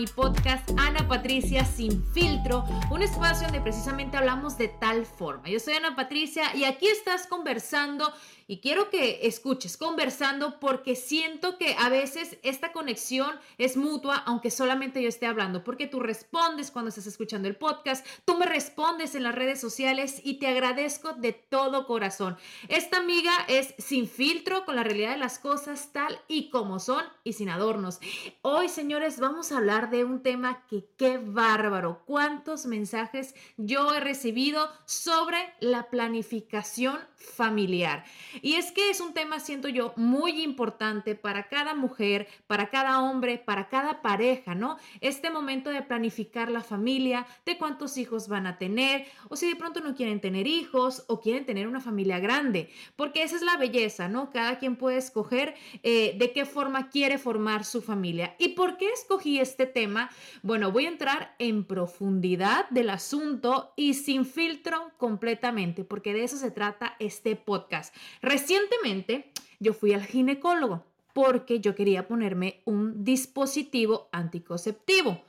Mi 0.00 0.06
podcast 0.06 0.70
Ana 0.78 1.06
Patricia 1.06 1.62
Sin 1.62 2.02
Filtro, 2.14 2.64
un 2.90 3.02
espacio 3.02 3.42
donde 3.42 3.60
precisamente 3.60 4.16
hablamos 4.16 4.56
de 4.56 4.68
tal 4.68 5.04
forma. 5.04 5.50
Yo 5.50 5.60
soy 5.60 5.74
Ana 5.74 5.94
Patricia 5.94 6.56
y 6.56 6.64
aquí 6.64 6.86
estás 6.88 7.26
conversando 7.26 8.10
y 8.50 8.58
quiero 8.58 8.90
que 8.90 9.28
escuches 9.28 9.76
conversando 9.76 10.58
porque 10.58 10.96
siento 10.96 11.56
que 11.56 11.76
a 11.78 11.88
veces 11.88 12.36
esta 12.42 12.72
conexión 12.72 13.38
es 13.58 13.76
mutua, 13.76 14.16
aunque 14.26 14.50
solamente 14.50 15.00
yo 15.00 15.08
esté 15.08 15.26
hablando, 15.26 15.62
porque 15.62 15.86
tú 15.86 16.00
respondes 16.00 16.72
cuando 16.72 16.88
estás 16.88 17.06
escuchando 17.06 17.46
el 17.46 17.54
podcast, 17.54 18.04
tú 18.24 18.36
me 18.36 18.46
respondes 18.46 19.14
en 19.14 19.22
las 19.22 19.36
redes 19.36 19.60
sociales 19.60 20.20
y 20.24 20.40
te 20.40 20.48
agradezco 20.48 21.12
de 21.12 21.32
todo 21.32 21.86
corazón. 21.86 22.36
Esta 22.66 22.96
amiga 22.96 23.30
es 23.46 23.72
sin 23.78 24.08
filtro, 24.08 24.64
con 24.64 24.74
la 24.74 24.82
realidad 24.82 25.12
de 25.12 25.18
las 25.18 25.38
cosas 25.38 25.92
tal 25.92 26.20
y 26.26 26.50
como 26.50 26.80
son 26.80 27.04
y 27.22 27.34
sin 27.34 27.50
adornos. 27.50 28.00
Hoy, 28.42 28.68
señores, 28.68 29.20
vamos 29.20 29.52
a 29.52 29.58
hablar 29.58 29.90
de 29.90 30.02
un 30.02 30.24
tema 30.24 30.66
que 30.66 30.88
qué 30.96 31.18
bárbaro. 31.18 32.02
¿Cuántos 32.04 32.66
mensajes 32.66 33.36
yo 33.58 33.94
he 33.94 34.00
recibido 34.00 34.68
sobre 34.86 35.54
la 35.60 35.88
planificación 35.88 36.98
familiar? 37.14 38.04
Y 38.42 38.54
es 38.54 38.72
que 38.72 38.90
es 38.90 39.00
un 39.00 39.14
tema, 39.14 39.40
siento 39.40 39.68
yo, 39.68 39.92
muy 39.96 40.42
importante 40.42 41.14
para 41.14 41.48
cada 41.48 41.74
mujer, 41.74 42.28
para 42.46 42.70
cada 42.70 43.02
hombre, 43.02 43.38
para 43.38 43.68
cada 43.68 44.02
pareja, 44.02 44.54
¿no? 44.54 44.78
Este 45.00 45.30
momento 45.30 45.70
de 45.70 45.82
planificar 45.82 46.50
la 46.50 46.62
familia, 46.62 47.26
de 47.44 47.58
cuántos 47.58 47.96
hijos 47.96 48.28
van 48.28 48.46
a 48.46 48.58
tener, 48.58 49.06
o 49.28 49.36
si 49.36 49.48
de 49.48 49.56
pronto 49.56 49.80
no 49.80 49.94
quieren 49.94 50.20
tener 50.20 50.46
hijos 50.46 51.04
o 51.08 51.20
quieren 51.20 51.46
tener 51.46 51.66
una 51.66 51.80
familia 51.80 52.18
grande, 52.18 52.70
porque 52.96 53.22
esa 53.22 53.36
es 53.36 53.42
la 53.42 53.56
belleza, 53.56 54.08
¿no? 54.08 54.30
Cada 54.30 54.58
quien 54.58 54.76
puede 54.76 54.98
escoger 54.98 55.54
eh, 55.82 56.14
de 56.18 56.32
qué 56.32 56.44
forma 56.44 56.90
quiere 56.90 57.18
formar 57.18 57.64
su 57.64 57.82
familia. 57.82 58.34
¿Y 58.38 58.48
por 58.48 58.76
qué 58.76 58.90
escogí 58.90 59.38
este 59.38 59.66
tema? 59.66 60.10
Bueno, 60.42 60.72
voy 60.72 60.86
a 60.86 60.88
entrar 60.88 61.34
en 61.38 61.64
profundidad 61.64 62.68
del 62.70 62.90
asunto 62.90 63.72
y 63.76 63.94
sin 63.94 64.24
filtro 64.24 64.90
completamente, 64.96 65.84
porque 65.84 66.12
de 66.12 66.24
eso 66.24 66.36
se 66.36 66.50
trata 66.50 66.96
este 66.98 67.36
podcast. 67.36 67.94
Recientemente 68.30 69.32
yo 69.58 69.72
fui 69.72 69.92
al 69.92 70.04
ginecólogo 70.04 70.84
porque 71.12 71.58
yo 71.58 71.74
quería 71.74 72.06
ponerme 72.06 72.60
un 72.64 73.02
dispositivo 73.02 74.08
anticonceptivo. 74.12 75.20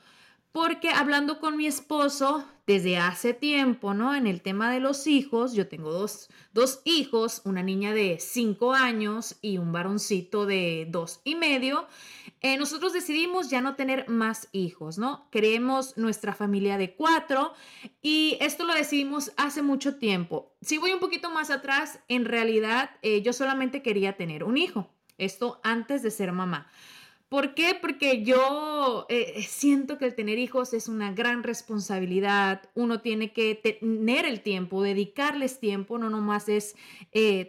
Porque 0.52 0.90
hablando 0.90 1.40
con 1.40 1.56
mi 1.56 1.66
esposo 1.66 2.46
desde 2.66 2.98
hace 2.98 3.32
tiempo, 3.32 3.94
¿no? 3.94 4.14
En 4.14 4.26
el 4.26 4.42
tema 4.42 4.70
de 4.70 4.80
los 4.80 5.06
hijos, 5.06 5.54
yo 5.54 5.66
tengo 5.66 5.90
dos, 5.90 6.28
dos 6.52 6.80
hijos, 6.84 7.40
una 7.44 7.62
niña 7.62 7.94
de 7.94 8.18
cinco 8.20 8.74
años 8.74 9.36
y 9.40 9.56
un 9.56 9.72
varoncito 9.72 10.44
de 10.44 10.86
dos 10.90 11.22
y 11.24 11.34
medio. 11.36 11.86
Eh, 12.42 12.58
nosotros 12.58 12.92
decidimos 12.92 13.48
ya 13.48 13.62
no 13.62 13.76
tener 13.76 14.08
más 14.08 14.48
hijos, 14.52 14.98
¿no? 14.98 15.26
Queremos 15.30 15.96
nuestra 15.96 16.34
familia 16.34 16.76
de 16.76 16.94
cuatro 16.94 17.54
y 18.02 18.36
esto 18.40 18.64
lo 18.64 18.74
decidimos 18.74 19.32
hace 19.38 19.62
mucho 19.62 19.96
tiempo. 19.96 20.54
Si 20.60 20.76
voy 20.76 20.92
un 20.92 21.00
poquito 21.00 21.30
más 21.30 21.50
atrás, 21.50 22.00
en 22.08 22.26
realidad 22.26 22.90
eh, 23.00 23.22
yo 23.22 23.32
solamente 23.32 23.82
quería 23.82 24.16
tener 24.18 24.44
un 24.44 24.58
hijo, 24.58 24.90
esto 25.16 25.60
antes 25.64 26.02
de 26.02 26.10
ser 26.10 26.32
mamá. 26.32 26.70
¿Por 27.32 27.54
qué? 27.54 27.74
Porque 27.80 28.22
yo 28.24 29.06
eh, 29.08 29.42
siento 29.48 29.96
que 29.96 30.04
el 30.04 30.14
tener 30.14 30.38
hijos 30.38 30.74
es 30.74 30.86
una 30.86 31.12
gran 31.12 31.42
responsabilidad. 31.42 32.68
Uno 32.74 33.00
tiene 33.00 33.32
que 33.32 33.54
tener 33.54 34.26
el 34.26 34.42
tiempo, 34.42 34.82
dedicarles 34.82 35.58
tiempo, 35.58 35.96
no 35.96 36.10
nomás 36.10 36.50
es 36.50 36.76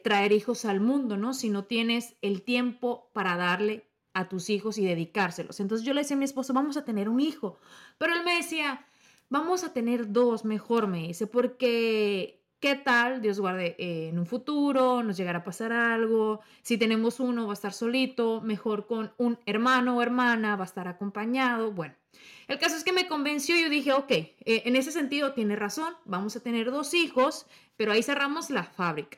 traer 0.05 0.31
hijos 0.31 0.63
al 0.63 0.79
mundo, 0.79 1.17
¿no? 1.17 1.33
Si 1.33 1.49
no 1.49 1.65
tienes 1.65 2.15
el 2.21 2.43
tiempo 2.43 3.09
para 3.11 3.35
darle 3.35 3.83
a 4.13 4.29
tus 4.29 4.49
hijos 4.49 4.77
y 4.77 4.85
dedicárselos. 4.85 5.59
Entonces 5.59 5.85
yo 5.85 5.93
le 5.93 5.99
decía 6.01 6.15
a 6.15 6.19
mi 6.19 6.23
esposo, 6.23 6.53
vamos 6.53 6.77
a 6.77 6.85
tener 6.85 7.09
un 7.09 7.19
hijo. 7.19 7.59
Pero 7.97 8.13
él 8.13 8.23
me 8.23 8.37
decía, 8.37 8.85
vamos 9.29 9.65
a 9.65 9.73
tener 9.73 10.13
dos, 10.13 10.45
mejor 10.45 10.87
me 10.87 11.07
dice, 11.07 11.27
porque 11.27 12.42
¿qué 12.63 12.75
tal? 12.75 13.21
Dios 13.21 13.41
guarde 13.41 13.75
eh, 13.77 14.07
en 14.07 14.17
un 14.17 14.25
futuro, 14.25 15.03
nos 15.03 15.17
llegará 15.17 15.39
a 15.39 15.43
pasar 15.43 15.73
algo. 15.73 16.39
Si 16.61 16.77
tenemos 16.77 17.19
uno, 17.19 17.45
va 17.45 17.51
a 17.51 17.59
estar 17.59 17.73
solito, 17.73 18.39
mejor 18.39 18.87
con 18.87 19.11
un 19.17 19.37
hermano 19.45 19.97
o 19.97 20.01
hermana, 20.01 20.55
va 20.55 20.63
a 20.63 20.65
estar 20.65 20.87
acompañado. 20.87 21.73
Bueno, 21.73 21.93
el 22.47 22.59
caso 22.59 22.77
es 22.77 22.85
que 22.85 22.93
me 22.93 23.09
convenció 23.09 23.57
yo 23.59 23.67
dije, 23.67 23.91
ok, 23.91 24.11
eh, 24.11 24.37
en 24.45 24.77
ese 24.77 24.93
sentido 24.93 25.33
tiene 25.33 25.57
razón, 25.57 25.93
vamos 26.05 26.37
a 26.37 26.39
tener 26.39 26.71
dos 26.71 26.93
hijos, 26.93 27.47
pero 27.75 27.91
ahí 27.91 28.01
cerramos 28.01 28.49
la 28.49 28.63
fábrica. 28.63 29.17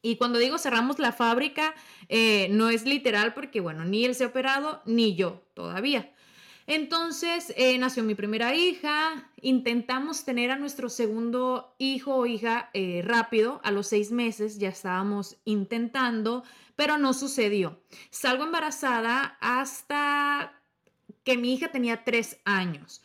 Y 0.00 0.14
cuando 0.14 0.38
digo 0.38 0.56
cerramos 0.56 1.00
la 1.00 1.10
fábrica, 1.10 1.74
eh, 2.08 2.46
no 2.52 2.70
es 2.70 2.84
literal 2.84 3.34
porque, 3.34 3.58
bueno, 3.58 3.84
ni 3.84 4.04
él 4.04 4.14
se 4.14 4.22
ha 4.22 4.28
operado, 4.28 4.80
ni 4.86 5.16
yo 5.16 5.42
todavía. 5.54 6.12
Entonces 6.70 7.52
eh, 7.56 7.76
nació 7.78 8.04
mi 8.04 8.14
primera 8.14 8.54
hija, 8.54 9.28
intentamos 9.42 10.24
tener 10.24 10.52
a 10.52 10.56
nuestro 10.56 10.88
segundo 10.88 11.74
hijo 11.78 12.14
o 12.14 12.26
hija 12.26 12.70
eh, 12.74 13.02
rápido, 13.04 13.60
a 13.64 13.72
los 13.72 13.88
seis 13.88 14.12
meses 14.12 14.60
ya 14.60 14.68
estábamos 14.68 15.36
intentando, 15.44 16.44
pero 16.76 16.96
no 16.96 17.12
sucedió. 17.12 17.82
Salgo 18.10 18.44
embarazada 18.44 19.36
hasta 19.40 20.62
que 21.24 21.36
mi 21.36 21.54
hija 21.54 21.72
tenía 21.72 22.04
tres 22.04 22.38
años. 22.44 23.02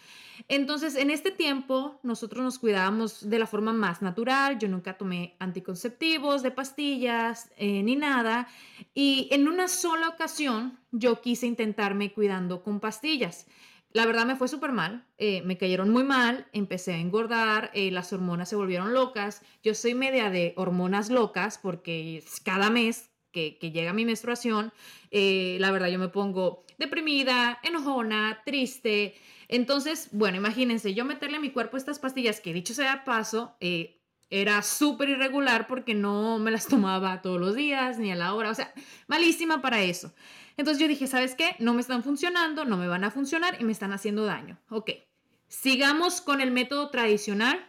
Entonces, 0.48 0.96
en 0.96 1.10
este 1.10 1.32
tiempo, 1.32 2.00
nosotros 2.04 2.44
nos 2.44 2.60
cuidábamos 2.60 3.28
de 3.30 3.40
la 3.40 3.48
forma 3.48 3.74
más 3.74 4.04
natural. 4.04 4.60
Yo 4.60 4.68
nunca 4.68 4.96
tomé 4.96 5.36
anticonceptivos, 5.40 6.44
de 6.44 6.52
pastillas, 6.52 7.52
eh, 7.58 7.82
ni 7.82 7.96
nada. 7.96 8.48
Y 8.94 9.28
en 9.32 9.48
una 9.48 9.68
sola 9.68 10.08
ocasión, 10.08 10.80
yo 10.92 11.20
quise 11.22 11.48
intentarme 11.48 12.14
cuidando 12.14 12.62
con 12.62 12.80
pastillas. 12.80 13.48
La 13.92 14.06
verdad 14.06 14.26
me 14.26 14.36
fue 14.36 14.48
súper 14.48 14.72
mal, 14.72 15.08
eh, 15.18 15.42
me 15.44 15.58
cayeron 15.58 15.90
muy 15.90 16.04
mal, 16.04 16.48
empecé 16.52 16.94
a 16.94 16.98
engordar, 16.98 17.72
eh, 17.74 17.92
las 17.92 18.12
hormonas 18.14 18.50
se 18.50 18.58
volvieron 18.58 18.94
locas. 18.94 19.42
Yo 19.64 19.74
soy 19.74 19.96
media 19.96 20.30
de 20.30 20.54
hormonas 20.58 21.10
locas 21.10 21.58
porque 21.58 22.24
cada 22.44 22.70
mes 22.70 23.10
que, 23.32 23.58
que 23.58 23.72
llega 23.72 23.94
mi 23.94 24.06
menstruación, 24.06 24.74
la 25.12 25.72
verdad 25.72 25.88
yo 25.88 25.98
me 25.98 26.10
pongo 26.10 26.65
deprimida, 26.78 27.60
enojona, 27.64 28.42
triste. 28.46 29.16
Entonces, 29.48 30.10
bueno, 30.12 30.38
imagínense, 30.38 30.94
yo 30.94 31.06
meterle 31.06 31.38
a 31.38 31.40
mi 31.40 31.52
cuerpo 31.52 31.78
estas 31.78 32.00
pastillas 32.00 32.40
que 32.40 32.54
dicho 32.54 32.74
sea 32.74 33.04
paso, 33.04 33.56
eh, 33.60 34.02
era 34.30 34.62
súper 34.64 35.10
irregular 35.10 35.68
porque 35.68 35.94
no 35.94 36.40
me 36.40 36.52
las 36.52 36.68
tomaba 36.68 37.22
todos 37.22 37.40
los 37.40 37.56
días 37.56 38.00
ni 38.00 38.12
a 38.12 38.16
la 38.16 38.34
hora, 38.34 38.50
o 38.50 38.56
sea, 38.56 38.74
malísima 39.08 39.62
para 39.62 39.82
eso. 39.82 40.14
Entonces 40.58 40.82
yo 40.82 40.88
dije, 40.88 41.08
¿sabes 41.08 41.36
qué? 41.36 41.56
No 41.60 41.74
me 41.74 41.82
están 41.82 42.04
funcionando, 42.04 42.66
no 42.66 42.78
me 42.78 42.88
van 42.88 43.04
a 43.04 43.12
funcionar 43.12 43.58
y 43.60 43.66
me 43.66 43.72
están 43.72 43.92
haciendo 43.92 44.26
daño. 44.26 44.58
Ok, 44.70 44.92
sigamos 45.48 46.22
con 46.22 46.42
el 46.42 46.52
método 46.52 46.90
tradicional 46.90 47.66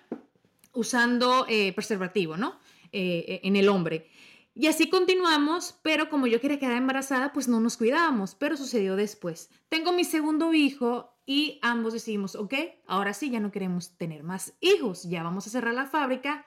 usando 0.72 1.46
eh, 1.48 1.72
preservativo, 1.72 2.36
¿no? 2.36 2.60
Eh, 2.92 3.40
en 3.42 3.56
el 3.56 3.68
hombre. 3.68 4.08
Y 4.58 4.68
así 4.68 4.88
continuamos, 4.88 5.78
pero 5.82 6.08
como 6.08 6.26
yo 6.26 6.40
quería 6.40 6.58
quedar 6.58 6.78
embarazada, 6.78 7.30
pues 7.34 7.46
no 7.46 7.60
nos 7.60 7.76
cuidábamos, 7.76 8.34
pero 8.34 8.56
sucedió 8.56 8.96
después. 8.96 9.50
Tengo 9.68 9.92
mi 9.92 10.02
segundo 10.02 10.54
hijo 10.54 11.14
y 11.26 11.58
ambos 11.60 11.92
decidimos, 11.92 12.34
ok, 12.34 12.54
ahora 12.86 13.12
sí, 13.12 13.28
ya 13.28 13.38
no 13.38 13.52
queremos 13.52 13.98
tener 13.98 14.22
más 14.22 14.54
hijos, 14.62 15.02
ya 15.10 15.22
vamos 15.22 15.46
a 15.46 15.50
cerrar 15.50 15.74
la 15.74 15.84
fábrica. 15.84 16.46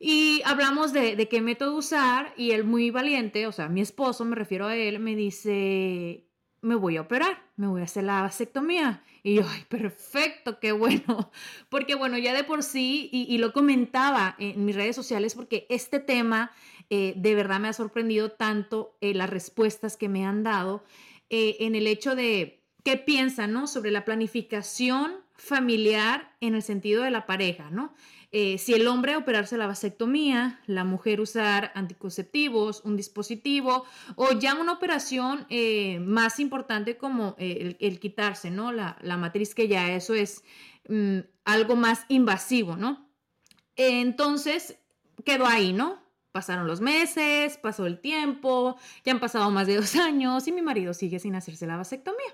Y 0.00 0.42
hablamos 0.46 0.92
de, 0.92 1.14
de 1.14 1.28
qué 1.28 1.40
método 1.40 1.76
usar 1.76 2.34
y 2.36 2.50
él 2.50 2.64
muy 2.64 2.90
valiente, 2.90 3.46
o 3.46 3.52
sea, 3.52 3.68
mi 3.68 3.82
esposo, 3.82 4.24
me 4.24 4.34
refiero 4.34 4.66
a 4.66 4.74
él, 4.74 4.98
me 4.98 5.14
dice, 5.14 6.28
me 6.60 6.74
voy 6.74 6.96
a 6.96 7.02
operar, 7.02 7.46
me 7.56 7.66
voy 7.66 7.80
a 7.80 7.84
hacer 7.84 8.04
la 8.04 8.22
vasectomía. 8.22 9.02
Y 9.22 9.36
yo, 9.36 9.42
ay, 9.48 9.64
perfecto, 9.68 10.58
qué 10.58 10.72
bueno. 10.72 11.30
Porque 11.68 11.94
bueno, 11.94 12.18
ya 12.18 12.34
de 12.34 12.44
por 12.44 12.62
sí, 12.62 13.08
y, 13.12 13.38
lo 13.38 13.52
comentaba 13.52 14.34
en 14.38 14.64
mis 14.64 14.74
redes 14.74 14.96
sociales, 14.96 15.34
porque 15.34 15.66
este 15.68 16.00
tema 16.00 16.50
eh, 16.90 17.12
de 17.16 17.34
verdad 17.34 17.60
me 17.60 17.68
ha 17.68 17.72
sorprendido 17.72 18.30
tanto 18.30 18.96
eh, 19.00 19.12
las 19.12 19.28
respuestas 19.28 19.96
que 19.96 20.08
me 20.08 20.24
han 20.24 20.42
dado 20.42 20.84
eh, 21.28 21.56
en 21.60 21.74
el 21.74 21.86
hecho 21.86 22.14
de 22.14 22.62
qué 22.82 22.96
piensan, 22.96 23.52
¿no? 23.52 23.66
Sobre 23.66 23.90
la 23.90 24.06
planificación 24.06 25.16
familiar 25.34 26.34
en 26.40 26.54
el 26.54 26.62
sentido 26.62 27.02
de 27.02 27.10
la 27.10 27.26
pareja, 27.26 27.70
¿no? 27.70 27.94
Si 28.30 28.74
el 28.74 28.86
hombre 28.88 29.16
operarse 29.16 29.56
la 29.56 29.66
vasectomía, 29.66 30.60
la 30.66 30.84
mujer 30.84 31.18
usar 31.18 31.72
anticonceptivos, 31.74 32.82
un 32.84 32.94
dispositivo 32.94 33.84
o 34.16 34.32
ya 34.32 34.54
una 34.54 34.72
operación 34.72 35.46
más 36.04 36.38
importante 36.38 36.98
como 36.98 37.36
el, 37.38 37.98
quitarse, 38.00 38.50
¿no? 38.50 38.70
La, 38.70 39.16
matriz 39.16 39.54
que 39.54 39.66
ya 39.66 39.92
eso 39.92 40.12
es 40.12 40.44
mm, 40.88 41.20
algo 41.46 41.74
más 41.74 42.04
invasivo, 42.08 42.76
¿no? 42.76 43.08
Entonces, 43.76 44.76
quedó 45.24 45.46
ahí, 45.46 45.72
¿no? 45.72 46.07
Pasaron 46.38 46.68
los 46.68 46.80
meses, 46.80 47.56
pasó 47.56 47.84
el 47.86 47.98
tiempo, 47.98 48.76
ya 49.04 49.10
han 49.10 49.18
pasado 49.18 49.50
más 49.50 49.66
de 49.66 49.74
dos 49.74 49.96
años 49.96 50.46
y 50.46 50.52
mi 50.52 50.62
marido 50.62 50.94
sigue 50.94 51.18
sin 51.18 51.34
hacerse 51.34 51.66
la 51.66 51.76
vasectomía. 51.76 52.32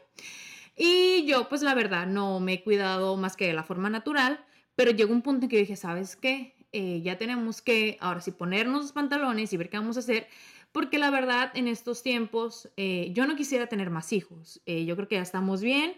Y 0.76 1.24
yo, 1.24 1.48
pues 1.48 1.62
la 1.62 1.74
verdad, 1.74 2.06
no 2.06 2.38
me 2.38 2.52
he 2.52 2.62
cuidado 2.62 3.16
más 3.16 3.34
que 3.34 3.46
de 3.46 3.54
la 3.54 3.62
forma 3.62 3.88
natural. 3.88 4.44
Pero 4.76 4.90
llegó 4.90 5.14
un 5.14 5.22
punto 5.22 5.46
en 5.46 5.48
que 5.48 5.56
dije, 5.56 5.74
¿sabes 5.74 6.16
qué? 6.16 6.54
Eh, 6.72 7.00
ya 7.02 7.16
tenemos 7.16 7.62
que 7.62 7.96
ahora 7.98 8.20
sí 8.20 8.30
ponernos 8.30 8.82
los 8.82 8.92
pantalones 8.92 9.50
y 9.54 9.56
ver 9.56 9.70
qué 9.70 9.78
vamos 9.78 9.96
a 9.96 10.00
hacer, 10.00 10.26
porque 10.70 10.98
la 10.98 11.08
verdad 11.08 11.50
en 11.54 11.66
estos 11.66 12.02
tiempos 12.02 12.68
eh, 12.76 13.10
yo 13.14 13.26
no 13.26 13.36
quisiera 13.36 13.68
tener 13.68 13.88
más 13.88 14.12
hijos. 14.12 14.60
Eh, 14.66 14.84
yo 14.84 14.96
creo 14.96 15.08
que 15.08 15.14
ya 15.14 15.22
estamos 15.22 15.62
bien, 15.62 15.94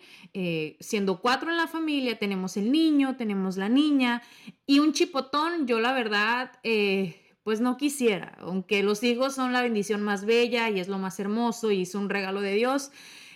siendo 0.79 1.21
cuatro 1.21 1.51
en 1.51 1.57
la 1.57 1.67
familia, 1.67 2.21
tenemos 2.21 2.57
el 2.57 2.71
niño, 2.71 3.17
tenemos 3.17 3.57
la 3.57 3.69
niña 3.69 4.23
y 4.65 4.79
un 4.79 4.93
chipotón, 4.93 5.67
yo 5.67 5.81
la 5.81 5.93
verdad 5.93 6.53
pues 7.47 7.61
no 7.61 7.77
quisiera, 7.77 8.37
aunque 8.41 8.83
los 8.83 9.05
hijos 9.05 9.37
son 9.37 9.53
la 9.53 9.63
bendición 9.63 10.03
más 10.03 10.25
bella 10.25 10.69
y 10.69 10.81
es 10.81 10.89
lo 10.89 10.99
más 10.99 11.21
hermoso 11.21 11.71
y 11.71 11.83
es 11.83 11.95
un 11.95 12.11
regalo 12.11 12.41
de 12.41 12.55
Dios. 12.55 12.91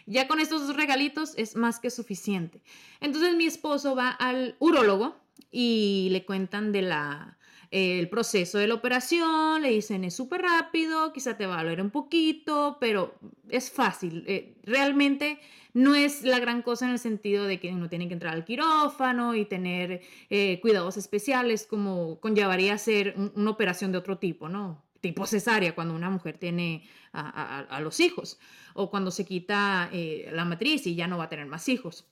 Ya 0.05 0.27
con 0.27 0.41
estos 0.41 0.67
dos 0.67 0.77
regalitos 0.77 1.35
es 1.37 1.55
más 1.55 1.79
que 1.79 1.91
suficiente. 1.91 2.61
Entonces 3.01 3.37
mi 3.37 3.47
esposo 3.47 3.95
va 3.95 4.11
al 4.11 4.57
urólogo, 4.59 5.15
y 5.51 6.09
le 6.11 6.25
cuentan 6.25 6.73
de 6.73 6.83
la, 6.83 7.39
el 7.71 8.09
proceso 8.09 8.59
de 8.59 8.67
la 8.67 8.75
operación, 8.75 9.63
le 9.63 9.71
dicen 9.71 10.05
es 10.05 10.15
súper 10.15 10.43
rápido, 10.43 11.13
quizá 11.13 11.37
te 11.37 11.47
va 11.47 11.61
a 11.61 11.63
doler 11.63 11.81
un 11.81 11.91
poquito, 11.91 12.79
pero 12.81 13.15
es 13.49 13.71
fácil. 13.71 14.25
Eh, 14.27 14.57
realmente 14.65 15.39
no 15.73 15.95
es 15.95 16.23
la 16.23 16.41
gran 16.41 16.63
cosa 16.63 16.87
en 16.87 16.93
el 16.93 16.99
sentido 16.99 17.45
de 17.45 17.61
que 17.61 17.69
uno 17.73 17.89
tiene 17.89 18.09
que 18.09 18.15
entrar 18.15 18.35
al 18.35 18.45
quirófano 18.45 19.37
y 19.37 19.45
tener 19.45 20.03
eh, 20.31 20.59
cuidados 20.61 20.97
especiales 20.97 21.65
como 21.65 22.19
conllevaría 22.19 22.75
hacer 22.75 23.15
una 23.37 23.51
operación 23.51 23.93
de 23.93 23.99
otro 23.99 24.19
tipo, 24.19 24.49
¿no? 24.49 24.83
Tipo 25.01 25.27
cesárea 25.27 25.75
cuando 25.75 25.95
una 25.95 26.11
mujer 26.11 26.39
tiene 26.39 26.85
a, 27.13 27.81
los 27.83 28.01
hijos 28.01 28.39
o 28.75 28.91
cuando 28.91 29.11
se 29.11 29.25
quita 29.25 29.89
eh, 29.93 30.29
la 30.33 30.45
matriz 30.45 30.87
y 30.87 30.95
ya 30.95 31.07
no 31.07 31.19
va 31.19 31.25
a 31.25 31.29
tener 31.29 31.47
más 31.47 31.69
hijos. 31.69 32.07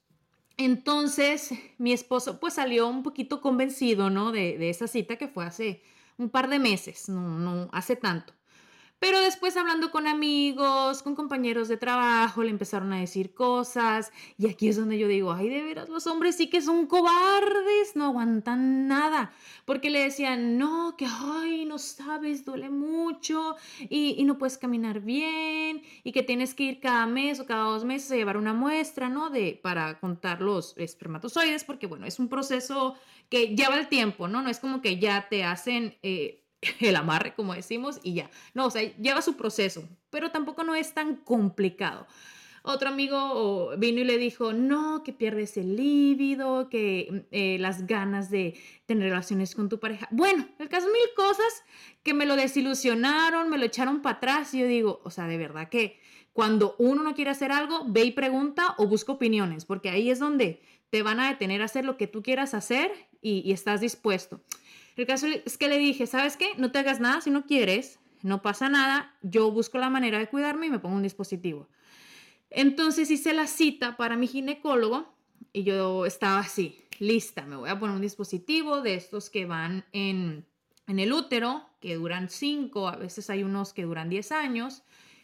Entonces, 0.58 1.50
mi 1.78 1.92
esposo 1.92 2.40
pues 2.40 2.54
salió 2.54 2.88
un 2.88 3.04
poquito 3.04 3.40
convencido, 3.40 4.10
¿no? 4.10 4.32
De, 4.32 4.68
esa 4.68 4.88
cita 4.88 5.16
que 5.16 5.28
fue 5.28 5.46
hace 5.46 5.82
un 6.18 6.30
par 6.30 6.48
de 6.50 6.58
meses, 6.58 7.08
no, 7.08 7.38
no 7.38 7.68
hace 7.72 7.94
tanto. 7.96 8.34
Pero 9.00 9.20
después 9.20 9.56
hablando 9.56 9.92
con 9.92 10.08
amigos, 10.08 11.04
con 11.04 11.14
compañeros 11.14 11.68
de 11.68 11.76
trabajo, 11.76 12.42
le 12.42 12.50
empezaron 12.50 12.92
a 12.92 12.98
decir 12.98 13.32
cosas 13.32 14.10
y 14.36 14.48
aquí 14.48 14.68
es 14.68 14.76
donde 14.76 14.98
yo 14.98 15.06
digo, 15.06 15.32
ay, 15.32 15.48
de 15.48 15.62
veras, 15.62 15.88
los 15.88 16.08
hombres 16.08 16.36
sí 16.36 16.50
que 16.50 16.60
son 16.60 16.86
cobardes, 16.86 17.94
no 17.94 18.06
aguantan 18.06 18.88
nada, 18.88 19.32
porque 19.64 19.90
le 19.90 20.00
decían, 20.00 20.58
no, 20.58 20.96
que, 20.96 21.06
ay, 21.06 21.64
no 21.64 21.78
sabes, 21.78 22.44
duele 22.44 22.70
mucho 22.70 23.56
y, 23.88 24.24
no 24.24 24.36
puedes 24.36 24.58
caminar 24.58 25.00
bien 25.00 25.82
y 26.02 26.12
que 26.12 26.22
tienes 26.24 26.54
que 26.54 26.64
ir 26.64 26.80
cada 26.80 27.06
mes 27.06 27.38
o 27.38 27.46
cada 27.46 27.64
dos 27.64 27.84
meses 27.84 28.10
a 28.10 28.16
llevar 28.16 28.36
una 28.36 28.52
muestra, 28.52 29.08
¿no? 29.08 29.30
De, 29.30 29.58
para 29.62 30.00
contar 30.00 30.42
los 30.42 30.76
espermatozoides, 30.76 31.64
porque 31.64 31.86
bueno, 31.86 32.04
es 32.04 32.18
un 32.18 32.28
proceso 32.28 32.96
que 33.30 33.54
lleva 33.54 33.78
el 33.78 33.88
tiempo, 33.88 34.26
¿no? 34.28 34.42
No 34.42 34.50
es 34.50 34.58
como 34.58 34.82
que 34.82 34.98
ya 34.98 35.28
te 35.28 35.44
hacen... 35.44 35.96
Eh, 36.02 36.44
el 36.80 36.96
amarre, 36.96 37.34
como 37.34 37.54
decimos, 37.54 38.00
y 38.02 38.14
ya. 38.14 38.30
No, 38.54 38.66
o 38.66 38.70
sea, 38.70 38.82
lleva 38.96 39.22
su 39.22 39.36
proceso, 39.36 39.88
pero 40.10 40.30
tampoco 40.30 40.64
no 40.64 40.74
es 40.74 40.94
tan 40.94 41.16
complicado. 41.16 42.06
Otro 42.62 42.88
amigo 42.88 43.72
vino 43.78 44.00
y 44.00 44.04
le 44.04 44.18
dijo, 44.18 44.52
no, 44.52 45.02
que 45.02 45.12
pierdes 45.12 45.56
el 45.56 45.76
líbido, 45.76 46.68
que 46.68 47.26
eh, 47.30 47.56
las 47.58 47.86
ganas 47.86 48.30
de 48.30 48.60
tener 48.84 49.08
relaciones 49.08 49.54
con 49.54 49.68
tu 49.68 49.78
pareja. 49.78 50.08
Bueno, 50.10 50.46
el 50.58 50.68
caso 50.68 50.86
mil 50.88 51.14
cosas 51.16 51.64
que 52.02 52.14
me 52.14 52.26
lo 52.26 52.36
desilusionaron, 52.36 53.48
me 53.48 53.58
lo 53.58 53.64
echaron 53.64 54.02
para 54.02 54.16
atrás 54.16 54.52
y 54.54 54.58
yo 54.58 54.66
digo, 54.66 55.00
o 55.04 55.10
sea, 55.10 55.26
de 55.26 55.38
verdad 55.38 55.68
que 55.68 55.98
cuando 56.32 56.74
uno 56.78 57.02
no 57.02 57.14
quiere 57.14 57.30
hacer 57.30 57.52
algo, 57.52 57.84
ve 57.86 58.04
y 58.04 58.10
pregunta 58.12 58.74
o 58.76 58.86
busca 58.86 59.12
opiniones, 59.12 59.64
porque 59.64 59.88
ahí 59.88 60.10
es 60.10 60.18
donde 60.18 60.60
te 60.90 61.02
van 61.02 61.20
a 61.20 61.28
detener 61.28 61.62
a 61.62 61.66
hacer 61.66 61.84
lo 61.84 61.96
que 61.96 62.06
tú 62.06 62.22
quieras 62.22 62.54
hacer 62.54 62.92
y 63.22 63.50
estás 63.52 63.80
dispuesto. 63.80 64.40
El 64.98 65.06
caso 65.06 65.28
es 65.28 65.56
que 65.56 65.68
le 65.68 65.78
dije, 65.78 66.08
¿sabes 66.08 66.36
qué? 66.36 66.48
No 66.56 66.72
te 66.72 66.80
hagas 66.80 66.98
nada 66.98 67.20
si 67.20 67.30
no 67.30 67.46
quieres, 67.46 68.00
no 68.22 68.42
pasa 68.42 68.68
nada, 68.68 69.14
yo 69.22 69.48
busco 69.52 69.78
la 69.78 69.90
manera 69.90 70.18
de 70.18 70.26
cuidarme 70.26 70.66
y 70.66 70.70
me 70.70 70.80
pongo 70.80 70.96
un 70.96 71.04
dispositivo. 71.04 71.68
Entonces 72.50 73.08
hice 73.08 73.32
la 73.32 73.46
cita 73.46 73.96
para 73.96 74.16
mi 74.16 74.26
ginecólogo 74.26 75.14
y 75.52 75.62
yo 75.62 76.04
estaba 76.04 76.40
así, 76.40 76.80
lista, 76.98 77.46
me 77.46 77.54
voy 77.54 77.70
a 77.70 77.78
poner 77.78 77.94
un 77.94 78.02
dispositivo 78.02 78.82
de 78.82 78.96
estos 78.96 79.30
que 79.30 79.46
van 79.46 79.84
en, 79.92 80.44
el 80.88 81.12
útero, 81.12 81.64
que 81.80 81.94
duran 81.94 82.28
5, 82.28 82.88
a 82.88 82.96
veces 82.96 83.30
hay 83.30 83.44
unos 83.44 83.72
que 83.72 83.84
duran 83.84 84.08
10 84.08 84.32
años. 84.32 84.82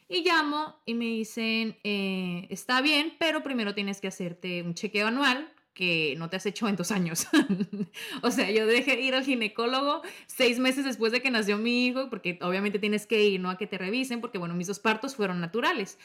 Y 0.09 0.23
llamo 0.23 0.77
y 0.87 0.94
me 0.94 1.06
dicen, 1.06 1.79
eh, 1.82 2.47
está 2.49 2.81
bien, 2.81 3.15
pero 3.19 3.43
primero 3.43 3.75
tienes 3.75 4.00
que 4.00 4.06
hacerte 4.06 4.62
un 4.62 4.75
chequeo 4.75 5.09
anual 5.09 5.53
que 5.75 6.15
no 6.17 6.31
te 6.31 6.37
has 6.37 6.47
hecho 6.47 6.69
en 6.69 6.76
dos 6.76 6.91
años. 6.93 7.26
o 8.23 8.31
sea, 8.31 8.50
yo 8.50 8.67
dejé 8.67 9.00
ir 9.00 9.15
al 9.15 9.25
ginecólogo 9.25 10.03
seis 10.26 10.59
meses 10.59 10.85
después 10.85 11.12
de 11.12 11.21
que 11.21 11.31
nació 11.31 11.59
mi 11.59 11.87
hijo, 11.87 12.09
porque 12.09 12.38
obviamente 12.41 12.79
tienes 12.79 13.06
que 13.06 13.25
ir, 13.25 13.41
¿no? 13.41 13.51
A 13.51 13.58
que 13.58 13.67
te 13.67 13.77
revisen, 13.77 14.20
porque 14.20 14.39
bueno, 14.39 14.55
mis 14.55 14.69
dos 14.69 14.79
partos 14.79 15.17
fueron 15.17 15.41
naturales. 15.41 15.99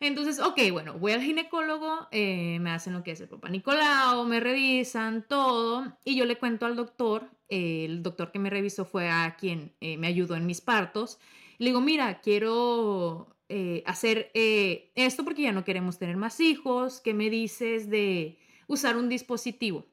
Entonces, 0.00 0.40
ok, 0.40 0.60
bueno, 0.72 0.98
voy 0.98 1.12
al 1.12 1.22
ginecólogo, 1.22 2.08
eh, 2.10 2.58
me 2.60 2.70
hacen 2.70 2.92
lo 2.92 3.02
que 3.02 3.12
es 3.12 3.20
el 3.20 3.28
papá 3.28 3.48
Nicolau, 3.48 4.24
me 4.24 4.40
revisan 4.40 5.24
todo 5.26 5.96
y 6.04 6.16
yo 6.16 6.24
le 6.24 6.36
cuento 6.36 6.66
al 6.66 6.76
doctor, 6.76 7.30
el 7.48 8.02
doctor 8.02 8.32
que 8.32 8.38
me 8.38 8.50
revisó 8.50 8.84
fue 8.84 9.08
a 9.08 9.36
quien 9.36 9.72
eh, 9.80 9.96
me 9.96 10.08
ayudó 10.08 10.34
en 10.36 10.46
mis 10.46 10.60
partos, 10.60 11.18
le 11.58 11.66
digo, 11.66 11.80
mira, 11.80 12.20
quiero 12.20 13.36
eh, 13.48 13.82
hacer 13.86 14.30
esto 14.34 15.24
porque 15.24 15.42
ya 15.42 15.52
no 15.52 15.64
queremos 15.64 15.98
tener 15.98 16.16
más 16.16 16.40
hijos, 16.40 17.00
¿qué 17.00 17.14
me 17.14 17.30
dices 17.30 17.88
de 17.88 18.36
usar 18.66 18.96
un 18.96 19.08
dispositivo. 19.08 19.86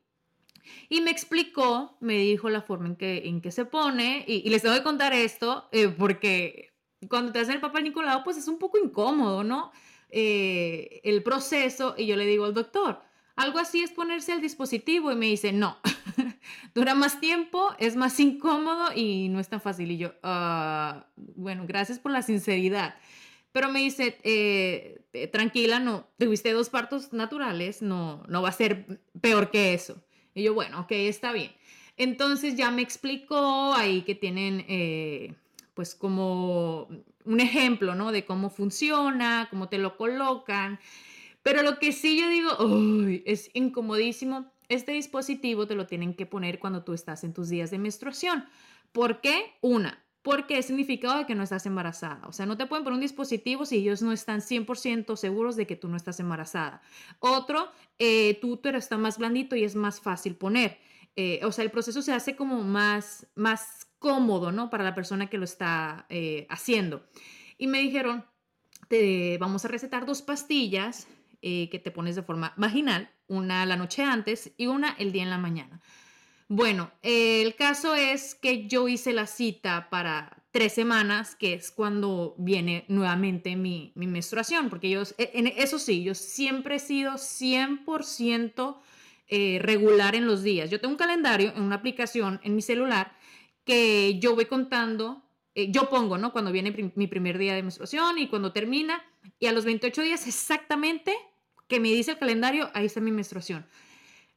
Y 0.89 1.01
me 1.01 1.11
explicó, 1.11 1.97
me 1.99 2.17
dijo 2.17 2.49
la 2.49 2.61
forma 2.61 2.87
en 2.87 2.95
que, 2.95 3.27
en 3.27 3.41
que 3.41 3.51
se 3.51 3.65
pone, 3.65 4.23
y, 4.27 4.49
les 4.49 4.61
tengo 4.61 4.75
que 4.75 4.83
contar 4.83 5.13
esto, 5.13 5.67
eh, 5.71 5.87
porque 5.87 6.73
cuando 7.09 7.31
te 7.31 7.39
hacen 7.39 7.55
el 7.55 7.61
papel 7.61 7.83
Nicolau, 7.83 8.23
pues 8.23 8.37
es 8.37 8.47
un 8.47 8.59
poco 8.59 8.77
incómodo, 8.77 9.43
¿no? 9.43 9.71
Eh, 10.09 11.01
el 11.03 11.23
proceso, 11.23 11.95
y 11.97 12.05
yo 12.05 12.15
le 12.15 12.25
digo 12.25 12.45
al 12.45 12.53
doctor, 12.53 13.01
algo 13.35 13.59
así 13.59 13.81
es 13.81 13.91
ponerse 13.91 14.33
el 14.33 14.41
dispositivo, 14.41 15.11
y 15.11 15.15
me 15.15 15.25
dice, 15.27 15.51
no, 15.51 15.77
dura 16.75 16.95
más 16.95 17.19
tiempo, 17.19 17.73
es 17.79 17.95
más 17.95 18.19
incómodo 18.19 18.89
y 18.95 19.29
no 19.29 19.39
es 19.39 19.49
tan 19.49 19.61
fácil. 19.61 19.91
Y 19.91 19.97
yo, 19.97 20.13
ah, 20.23 21.07
bueno, 21.15 21.63
gracias 21.67 21.99
por 21.99 22.11
la 22.11 22.21
sinceridad. 22.21 22.95
Pero 23.51 23.69
me 23.69 23.79
dice, 23.79 24.17
eh, 24.23 25.01
eh, 25.13 25.27
tranquila, 25.27 25.79
no, 25.79 26.07
tuviste 26.17 26.51
dos 26.53 26.69
partos 26.69 27.11
naturales, 27.11 27.81
no, 27.81 28.23
no 28.27 28.41
va 28.41 28.49
a 28.49 28.53
ser 28.53 29.01
peor 29.19 29.51
que 29.51 29.73
eso. 29.73 30.01
Y 30.33 30.43
yo, 30.43 30.53
bueno, 30.53 30.81
ok, 30.81 30.91
está 30.91 31.33
bien. 31.33 31.51
Entonces 31.97 32.55
ya 32.55 32.71
me 32.71 32.81
explicó 32.81 33.73
ahí 33.73 34.03
que 34.03 34.15
tienen, 34.15 34.65
eh, 34.69 35.35
pues 35.73 35.95
como 35.95 36.87
un 37.25 37.39
ejemplo, 37.39 37.93
¿no? 37.93 38.11
De 38.11 38.25
cómo 38.25 38.49
funciona, 38.49 39.47
cómo 39.49 39.67
te 39.67 39.77
lo 39.77 39.97
colocan. 39.97 40.79
Pero 41.43 41.63
lo 41.63 41.79
que 41.79 41.91
sí 41.91 42.19
yo 42.19 42.29
digo, 42.29 42.57
uy, 42.65 43.23
es 43.25 43.49
incomodísimo. 43.53 44.51
Este 44.69 44.93
dispositivo 44.93 45.67
te 45.67 45.75
lo 45.75 45.87
tienen 45.87 46.13
que 46.13 46.25
poner 46.25 46.59
cuando 46.59 46.83
tú 46.83 46.93
estás 46.93 47.23
en 47.25 47.33
tus 47.33 47.49
días 47.49 47.71
de 47.71 47.77
menstruación. 47.77 48.45
¿Por 48.91 49.21
qué? 49.21 49.53
Una, 49.61 50.00
porque 50.21 50.57
es 50.57 50.67
significado 50.67 51.17
de 51.17 51.25
que 51.25 51.35
no 51.35 51.43
estás 51.43 51.65
embarazada. 51.65 52.27
O 52.27 52.31
sea, 52.31 52.45
no 52.45 52.57
te 52.57 52.67
pueden 52.67 52.83
poner 52.83 52.95
un 52.95 53.01
dispositivo 53.01 53.65
si 53.65 53.77
ellos 53.77 54.01
no 54.01 54.11
están 54.11 54.41
100% 54.41 55.15
seguros 55.15 55.55
de 55.55 55.65
que 55.67 55.75
tú 55.75 55.87
no 55.87 55.97
estás 55.97 56.19
embarazada. 56.19 56.81
Otro, 57.19 57.71
eh, 57.99 58.37
tu 58.41 58.51
útero 58.51 58.77
está 58.77 58.97
más 58.97 59.17
blandito 59.17 59.55
y 59.55 59.63
es 59.63 59.75
más 59.75 59.99
fácil 59.99 60.35
poner. 60.35 60.79
Eh, 61.15 61.41
o 61.43 61.51
sea, 61.51 61.65
el 61.65 61.71
proceso 61.71 62.01
se 62.01 62.13
hace 62.13 62.35
como 62.35 62.63
más, 62.63 63.27
más 63.35 63.87
cómodo, 63.99 64.51
¿no? 64.51 64.69
Para 64.69 64.83
la 64.83 64.95
persona 64.95 65.29
que 65.29 65.37
lo 65.37 65.43
está 65.43 66.05
eh, 66.09 66.47
haciendo. 66.49 67.05
Y 67.57 67.67
me 67.67 67.79
dijeron, 67.79 68.25
te 68.87 69.37
vamos 69.37 69.65
a 69.65 69.67
recetar 69.67 70.05
dos 70.05 70.21
pastillas 70.21 71.07
eh, 71.41 71.69
que 71.69 71.79
te 71.79 71.91
pones 71.91 72.15
de 72.15 72.23
forma 72.23 72.53
vaginal, 72.57 73.09
una 73.27 73.65
la 73.65 73.75
noche 73.75 74.03
antes 74.03 74.53
y 74.57 74.67
una 74.67 74.95
el 74.99 75.11
día 75.11 75.23
en 75.23 75.29
la 75.29 75.37
mañana. 75.37 75.81
Bueno, 76.53 76.91
el 77.01 77.55
caso 77.55 77.95
es 77.95 78.35
que 78.35 78.67
yo 78.67 78.89
hice 78.89 79.13
la 79.13 79.25
cita 79.25 79.87
para 79.89 80.43
tres 80.51 80.73
semanas, 80.73 81.33
que 81.33 81.53
es 81.53 81.71
cuando 81.71 82.35
viene 82.37 82.83
nuevamente 82.89 83.55
mi, 83.55 83.93
menstruación, 83.95 84.69
porque 84.69 84.89
yo, 84.89 85.01
e, 85.17 85.31
en, 85.33 85.47
eso 85.47 85.79
sí, 85.79 86.03
yo 86.03 86.13
siempre 86.13 86.75
he 86.75 86.79
sido 86.79 87.13
100% 87.13 88.77
eh, 89.29 89.59
regular 89.61 90.13
en 90.13 90.27
los 90.27 90.43
días. 90.43 90.69
Yo 90.69 90.81
tengo 90.81 90.91
un 90.91 90.97
calendario 90.97 91.53
en 91.55 91.63
una 91.63 91.75
aplicación 91.77 92.41
en 92.43 92.53
mi 92.53 92.61
celular 92.61 93.13
que 93.63 94.19
yo 94.19 94.35
voy 94.35 94.43
contando, 94.43 95.23
eh, 95.55 95.71
yo 95.71 95.89
pongo, 95.89 96.17
¿no? 96.17 96.33
Cuando 96.33 96.51
viene 96.51 96.91
mi 96.95 97.07
primer 97.07 97.37
día 97.37 97.55
de 97.55 97.63
menstruación 97.63 98.17
y 98.17 98.27
cuando 98.27 98.51
termina, 98.51 99.01
y 99.39 99.45
a 99.45 99.53
los 99.53 99.63
28 99.63 100.01
días 100.01 100.27
exactamente 100.27 101.15
que 101.69 101.79
me 101.79 101.87
dice 101.87 102.11
el 102.11 102.17
calendario, 102.17 102.69
ahí 102.73 102.87
está 102.87 102.99
mi 102.99 103.13
menstruación. 103.13 103.65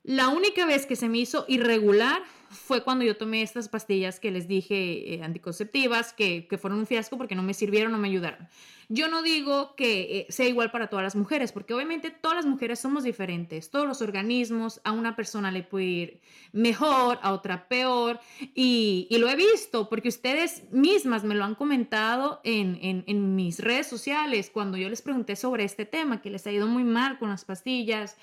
La 0.05 0.29
única 0.29 0.67
vez 0.67 0.85
que 0.85 0.97
se 0.97 1.09
me 1.09 1.17
hizo 1.17 1.47
irregular 1.49 2.23
fue 2.51 2.85
cuando 2.85 3.07
yo 3.07 3.17
tomé 3.17 3.41
estas 3.41 3.71
pastillas 3.71 4.21
que 4.21 4.31
les 4.31 4.47
dije 4.47 5.15
eh, 5.15 5.23
anticonceptivas, 5.23 6.13
que, 6.13 6.47
fueron 6.61 6.79
un 6.81 6.87
fiasco 6.87 7.17
porque 7.17 7.35
no 7.35 7.43
me 7.43 7.55
sirvieron, 7.55 7.91
no 7.91 7.97
me 7.97 8.09
ayudaron. 8.09 8.47
Yo 8.91 9.09
no 9.09 9.23
digo 9.23 9.75
que 9.77 10.19
eh, 10.21 10.27
sea 10.29 10.47
igual 10.47 10.71
para 10.71 10.89
todas 10.89 11.03
las 11.05 11.17
mujeres, 11.17 11.53
porque 11.53 11.73
obviamente 11.73 12.11
todas 12.11 12.37
las 12.37 12.45
mujeres 12.45 12.81
somos 12.81 13.03
diferentes, 13.03 13.71
todos 13.71 13.89
los 13.89 14.03
organismos, 14.03 14.83
a 14.85 14.93
una 14.93 15.17
persona 15.17 15.51
le 15.51 15.63
puede 15.63 15.85
ir 15.87 16.21
mejor, 16.53 17.19
a 17.23 17.33
otra 17.33 17.67
peor, 17.67 18.21
y, 18.55 19.09
lo 19.11 19.31
he 19.31 19.37
visto 19.37 19.89
porque 19.89 20.09
ustedes 20.09 20.65
mismas 20.71 21.25
me 21.25 21.35
lo 21.35 21.45
han 21.45 21.55
comentado 21.55 22.43
en, 22.45 22.79
en 23.07 23.35
mis 23.35 23.59
redes 23.59 23.87
sociales 23.87 24.51
cuando 24.53 24.77
yo 24.77 24.91
les 24.91 25.01
pregunté 25.01 25.35
sobre 25.35 25.65
este 25.65 25.87
tema, 25.87 26.21
que 26.21 26.29
les 26.29 26.47
ha 26.47 26.53
ido 26.53 26.67
muy 26.67 26.85
mal 26.85 27.19
con 27.19 27.31
las 27.31 27.47
pastillas 27.47 28.19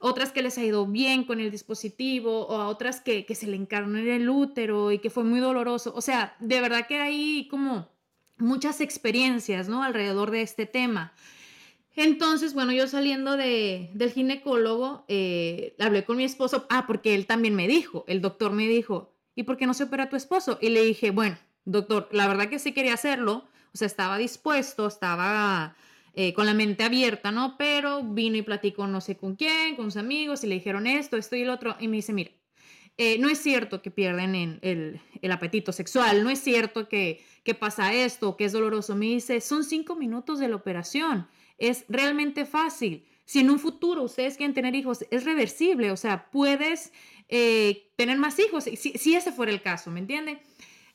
otras 0.00 0.32
que 0.32 0.42
les 0.42 0.56
ha 0.58 0.64
ido 0.64 0.86
bien 0.86 1.24
con 1.24 1.40
el 1.40 1.50
dispositivo, 1.50 2.46
o 2.46 2.56
a 2.56 2.68
otras 2.68 3.00
que, 3.00 3.26
se 3.34 3.46
le 3.46 3.56
encarnó 3.56 3.98
en 3.98 4.08
el 4.08 4.28
útero 4.28 4.90
y 4.92 4.98
que 4.98 5.10
fue 5.10 5.24
muy 5.24 5.40
doloroso. 5.40 5.92
O 5.94 6.00
sea, 6.00 6.34
de 6.40 6.60
verdad 6.60 6.86
que 6.86 6.98
hay 6.98 7.48
como 7.48 7.88
muchas 8.38 8.80
experiencias, 8.80 9.68
¿no? 9.68 9.82
Alrededor 9.82 10.30
de 10.30 10.42
este 10.42 10.66
tema. 10.66 11.12
Entonces, 11.96 12.54
bueno, 12.54 12.72
yo 12.72 12.88
saliendo 12.88 13.36
de, 13.36 13.90
del 13.92 14.12
ginecólogo, 14.12 15.04
eh, 15.08 15.74
hablé 15.78 16.04
con 16.04 16.16
mi 16.16 16.24
esposo, 16.24 16.66
ah, 16.70 16.86
porque 16.86 17.14
él 17.14 17.26
también 17.26 17.54
me 17.54 17.68
dijo, 17.68 18.04
el 18.08 18.22
doctor 18.22 18.52
me 18.52 18.66
dijo, 18.68 19.12
¿y 19.34 19.42
por 19.42 19.58
qué 19.58 19.66
no 19.66 19.74
se 19.74 19.84
opera 19.84 20.08
tu 20.08 20.16
esposo? 20.16 20.58
Y 20.62 20.70
le 20.70 20.82
dije, 20.82 21.10
bueno, 21.10 21.36
doctor, 21.66 22.08
la 22.12 22.26
verdad 22.26 22.48
que 22.48 22.58
sí 22.58 22.72
quería 22.72 22.94
hacerlo, 22.94 23.44
o 23.74 23.76
sea, 23.76 23.86
estaba 23.86 24.16
dispuesto, 24.16 24.86
estaba 24.86 25.76
eh, 26.14 26.32
con 26.34 26.46
la 26.46 26.54
mente 26.54 26.82
abierta, 26.82 27.30
¿no? 27.30 27.56
Pero 27.56 28.02
vino 28.02 28.36
y 28.36 28.42
platicó 28.42 28.86
no 28.86 29.00
sé 29.00 29.16
con 29.16 29.36
quién, 29.36 29.76
con 29.76 29.86
sus 29.86 29.96
amigos, 29.96 30.42
y 30.44 30.48
le 30.48 30.56
dijeron 30.56 30.86
esto, 30.86 31.16
esto 31.16 31.36
y 31.36 31.42
el 31.42 31.50
otro, 31.50 31.76
y 31.78 31.88
me 31.88 31.96
dice, 31.96 32.12
mira, 32.12 32.30
eh, 32.98 33.18
no 33.18 33.28
es 33.28 33.38
cierto 33.38 33.80
que 33.80 33.90
pierden 33.90 34.34
el, 34.34 35.00
el, 35.22 35.32
apetito 35.32 35.72
sexual, 35.72 36.22
no 36.22 36.28
es 36.28 36.40
cierto 36.40 36.88
que, 36.88 37.24
que 37.44 37.54
pasa 37.54 37.94
esto, 37.94 38.36
que 38.36 38.44
es 38.44 38.52
doloroso. 38.52 38.94
Me 38.94 39.06
dice, 39.06 39.40
son 39.40 39.64
cinco 39.64 39.96
minutos 39.96 40.38
de 40.38 40.48
la 40.48 40.56
operación, 40.56 41.26
es 41.56 41.84
realmente 41.88 42.44
fácil. 42.44 43.06
Si 43.24 43.38
en 43.38 43.48
un 43.48 43.58
futuro 43.58 44.02
ustedes 44.02 44.36
quieren 44.36 44.54
tener 44.54 44.74
hijos, 44.74 45.06
es 45.10 45.24
reversible, 45.24 45.92
o 45.92 45.96
sea, 45.96 46.28
puedes 46.30 46.92
eh, 47.28 47.90
tener 47.96 48.18
más 48.18 48.38
hijos, 48.38 48.64
si, 48.64 48.76
si 48.76 49.14
ese 49.14 49.32
fuera 49.32 49.52
el 49.52 49.62
caso, 49.62 49.90
¿me 49.90 50.00
entienden? 50.00 50.40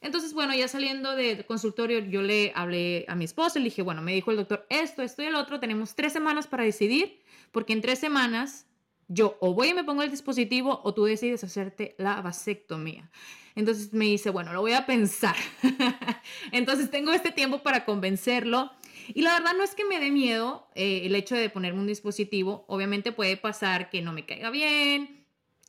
Entonces, 0.06 0.36
bueno, 0.36 0.54
ya 0.54 0.68
saliendo 0.68 1.16
del 1.16 1.48
consultorio, 1.48 1.98
yo 1.98 2.22
le 2.22 2.52
hablé 2.54 3.06
a 3.08 3.16
mi 3.16 3.26
esposo, 3.26 3.58
le 3.58 3.66
dije, 3.66 3.82
bueno, 3.82 4.04
me 4.04 4.14
dijo 4.14 4.30
el 4.30 4.38
doctor 4.38 4.68
esto, 4.70 5.02
esto 5.02 5.24
y 5.24 5.26
el 5.26 5.34
otro, 5.34 5.60
tenemos 5.60 5.96
tres 5.96 6.14
semanas 6.14 6.46
para 6.46 6.64
decidir, 6.64 7.24
porque 7.52 7.74
en 7.74 7.82
tres 7.82 7.98
semanas 7.98 8.68
yo 9.08 9.36
o 9.42 9.56
voy 9.56 9.70
y 9.70 9.74
me 9.74 9.84
pongo 9.84 10.04
el 10.04 10.12
dispositivo 10.12 10.80
o 10.84 10.94
tú 10.94 11.06
decides 11.06 11.44
hacerte 11.44 11.96
la 11.98 12.22
vasectomía. 12.22 13.10
Entonces 13.56 13.94
me 13.94 14.06
dice, 14.06 14.30
bueno, 14.30 14.54
lo 14.54 14.62
voy 14.62 14.74
a 14.74 14.86
pensar. 14.86 15.36
Entonces 16.52 16.92
tengo 16.92 17.12
este 17.12 17.32
tiempo 17.32 17.64
para 17.64 17.84
convencerlo. 17.84 18.72
Y 19.08 19.24
la 19.24 19.34
verdad 19.34 19.54
no 19.58 19.64
es 19.64 19.74
que 19.74 19.86
me 19.86 20.00
dé 20.00 20.12
miedo 20.12 20.68
eh, 20.76 21.02
el 21.06 21.16
hecho 21.16 21.34
de 21.34 21.50
ponerme 21.50 21.80
un 21.80 21.88
dispositivo. 21.88 22.64
Obviamente 22.68 23.12
puede 23.12 23.38
pasar 23.38 23.90
que 23.90 24.04
no 24.04 24.14
me 24.14 24.24
caiga 24.24 24.52
bien, 24.52 25.15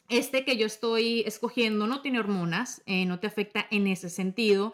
este 0.08 0.44
que 0.44 0.56
yo 0.56 0.66
estoy 0.66 1.20
escogiendo 1.26 1.86
no 1.86 2.02
tiene 2.02 2.20
hormonas, 2.20 2.82
eh, 2.86 3.06
no 3.06 3.18
te 3.18 3.26
afecta 3.26 3.66
en 3.70 3.86
ese 3.86 4.10
sentido. 4.10 4.72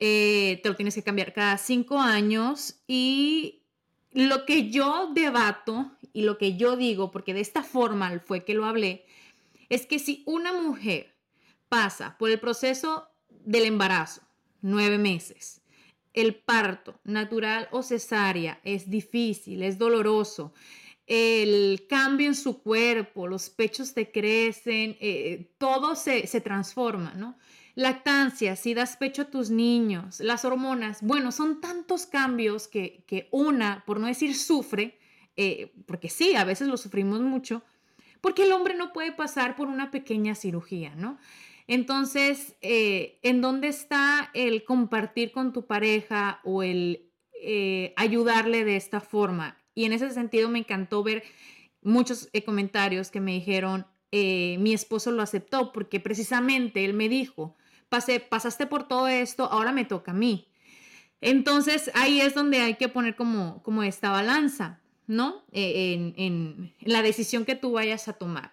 Eh, 0.00 0.60
te 0.62 0.68
lo 0.68 0.76
tienes 0.76 0.94
que 0.94 1.02
cambiar 1.02 1.32
cada 1.32 1.56
cinco 1.56 2.00
años 2.00 2.80
y 2.88 3.62
lo 4.12 4.44
que 4.44 4.70
yo 4.70 5.10
debato 5.12 5.90
y 6.12 6.22
lo 6.22 6.38
que 6.38 6.56
yo 6.56 6.76
digo, 6.76 7.10
porque 7.10 7.34
de 7.34 7.40
esta 7.40 7.62
forma 7.62 8.20
fue 8.20 8.44
que 8.44 8.54
lo 8.54 8.64
hablé, 8.64 9.06
es 9.68 9.86
que 9.86 9.98
si 9.98 10.22
una 10.26 10.52
mujer 10.52 11.14
pasa 11.68 12.16
por 12.18 12.30
el 12.30 12.38
proceso 12.38 13.08
del 13.28 13.64
embarazo, 13.64 14.22
nueve 14.62 14.98
meses, 14.98 15.60
el 16.12 16.36
parto, 16.36 17.00
natural 17.02 17.68
o 17.72 17.82
cesárea, 17.82 18.60
es 18.62 18.88
difícil, 18.88 19.62
es 19.62 19.78
doloroso, 19.78 20.54
el 21.06 21.86
cambio 21.88 22.28
en 22.28 22.34
su 22.34 22.62
cuerpo, 22.62 23.26
los 23.26 23.50
pechos 23.50 23.92
te 23.92 24.10
crecen, 24.10 24.96
eh, 25.00 25.52
todo 25.58 25.96
se, 25.96 26.22
transforma, 26.40 27.12
¿no? 27.14 27.36
Lactancia, 27.74 28.56
si 28.56 28.72
das 28.72 28.96
pecho 28.96 29.22
a 29.22 29.30
tus 29.30 29.50
niños, 29.50 30.20
las 30.20 30.44
hormonas, 30.44 31.02
bueno, 31.02 31.32
son 31.32 31.60
tantos 31.60 32.06
cambios 32.06 32.68
que, 32.68 33.28
una, 33.32 33.82
por 33.84 34.00
no 34.00 34.06
decir 34.06 34.34
sufre, 34.36 34.98
eh, 35.36 35.72
porque 35.86 36.08
sí, 36.08 36.36
a 36.36 36.44
veces 36.44 36.68
lo 36.68 36.76
sufrimos 36.76 37.20
mucho, 37.20 37.62
porque 38.20 38.44
el 38.44 38.52
hombre 38.52 38.74
no 38.74 38.92
puede 38.92 39.12
pasar 39.12 39.56
por 39.56 39.68
una 39.68 39.90
pequeña 39.90 40.34
cirugía, 40.34 40.94
¿no? 40.94 41.18
Entonces, 41.66 42.54
eh, 42.60 43.18
¿en 43.22 43.40
dónde 43.40 43.68
está 43.68 44.30
el 44.34 44.64
compartir 44.64 45.32
con 45.32 45.52
tu 45.52 45.66
pareja 45.66 46.40
o 46.44 46.62
el 46.62 47.10
ayudarle 47.96 48.64
de 48.64 48.76
esta 48.76 49.00
forma? 49.00 49.63
Y 49.74 49.84
en 49.84 49.92
ese 49.92 50.10
sentido 50.10 50.48
me 50.48 50.60
encantó 50.60 51.02
ver 51.02 51.24
muchos 51.82 52.28
eh, 52.32 52.44
comentarios 52.44 53.10
que 53.10 53.20
me 53.20 53.32
dijeron, 53.32 53.86
eh, 54.12 54.56
mi 54.58 54.72
esposo 54.72 55.10
lo 55.10 55.22
aceptó 55.22 55.72
porque 55.72 56.00
precisamente 56.00 56.84
él 56.84 56.94
me 56.94 57.08
dijo, 57.08 57.56
Pasé, 57.88 58.18
pasaste 58.18 58.66
por 58.66 58.88
todo 58.88 59.08
esto, 59.08 59.44
ahora 59.44 59.70
me 59.70 59.84
toca 59.84 60.10
a 60.12 60.14
mí. 60.14 60.48
Entonces 61.20 61.90
ahí 61.94 62.20
es 62.20 62.34
donde 62.34 62.60
hay 62.60 62.74
que 62.74 62.88
poner 62.88 63.14
como, 63.14 63.62
como 63.62 63.82
esta 63.82 64.10
balanza, 64.10 64.80
¿no? 65.06 65.44
Eh, 65.52 65.94
en, 65.94 66.14
en 66.16 66.74
la 66.80 67.02
decisión 67.02 67.44
que 67.44 67.54
tú 67.54 67.72
vayas 67.72 68.08
a 68.08 68.14
tomar 68.14 68.52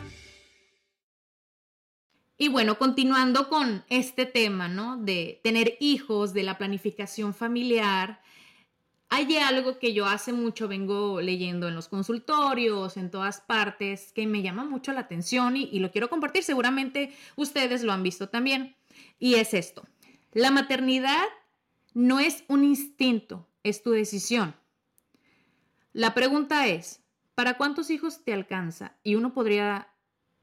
Y 2.41 2.47
bueno, 2.47 2.79
continuando 2.79 3.49
con 3.49 3.85
este 3.87 4.25
tema, 4.25 4.67
¿no? 4.67 4.97
De 4.97 5.39
tener 5.43 5.77
hijos, 5.79 6.33
de 6.33 6.41
la 6.41 6.57
planificación 6.57 7.35
familiar, 7.35 8.19
hay 9.09 9.37
algo 9.37 9.77
que 9.77 9.93
yo 9.93 10.07
hace 10.07 10.33
mucho 10.33 10.67
vengo 10.67 11.21
leyendo 11.21 11.67
en 11.67 11.75
los 11.75 11.87
consultorios, 11.87 12.97
en 12.97 13.11
todas 13.11 13.41
partes, 13.41 14.11
que 14.11 14.25
me 14.25 14.41
llama 14.41 14.63
mucho 14.63 14.91
la 14.91 15.01
atención 15.01 15.55
y, 15.55 15.77
lo 15.77 15.91
quiero 15.91 16.09
compartir. 16.09 16.41
Seguramente 16.41 17.15
ustedes 17.35 17.83
lo 17.83 17.93
han 17.93 18.01
visto 18.01 18.27
también. 18.29 18.75
Y 19.19 19.35
es 19.35 19.53
esto. 19.53 19.87
La 20.31 20.49
maternidad 20.49 21.25
no 21.93 22.19
es 22.19 22.43
un 22.47 22.63
instinto, 22.63 23.47
es 23.61 23.83
tu 23.83 23.91
decisión. 23.91 24.55
La 25.93 26.15
pregunta 26.15 26.65
es, 26.65 27.03
¿para 27.35 27.57
cuántos 27.57 27.91
hijos 27.91 28.23
te 28.23 28.33
alcanza? 28.33 28.97
Y 29.03 29.13
uno 29.13 29.31
podría 29.31 29.89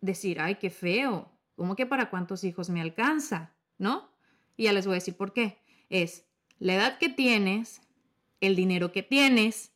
decir, 0.00 0.40
ay, 0.40 0.58
qué 0.60 0.70
feo, 0.70 1.32
¿cómo 1.58 1.76
que 1.76 1.84
para 1.84 2.08
cuántos 2.08 2.44
hijos 2.44 2.70
me 2.70 2.80
alcanza? 2.80 3.52
¿No? 3.76 4.08
Y 4.56 4.64
ya 4.64 4.72
les 4.72 4.86
voy 4.86 4.94
a 4.94 5.02
decir 5.02 5.16
por 5.16 5.34
qué. 5.34 5.58
Es 5.90 6.24
la 6.58 6.74
edad 6.74 6.98
que 6.98 7.10
tienes, 7.10 7.82
el 8.40 8.56
dinero 8.56 8.92
que 8.92 9.02
tienes, 9.02 9.72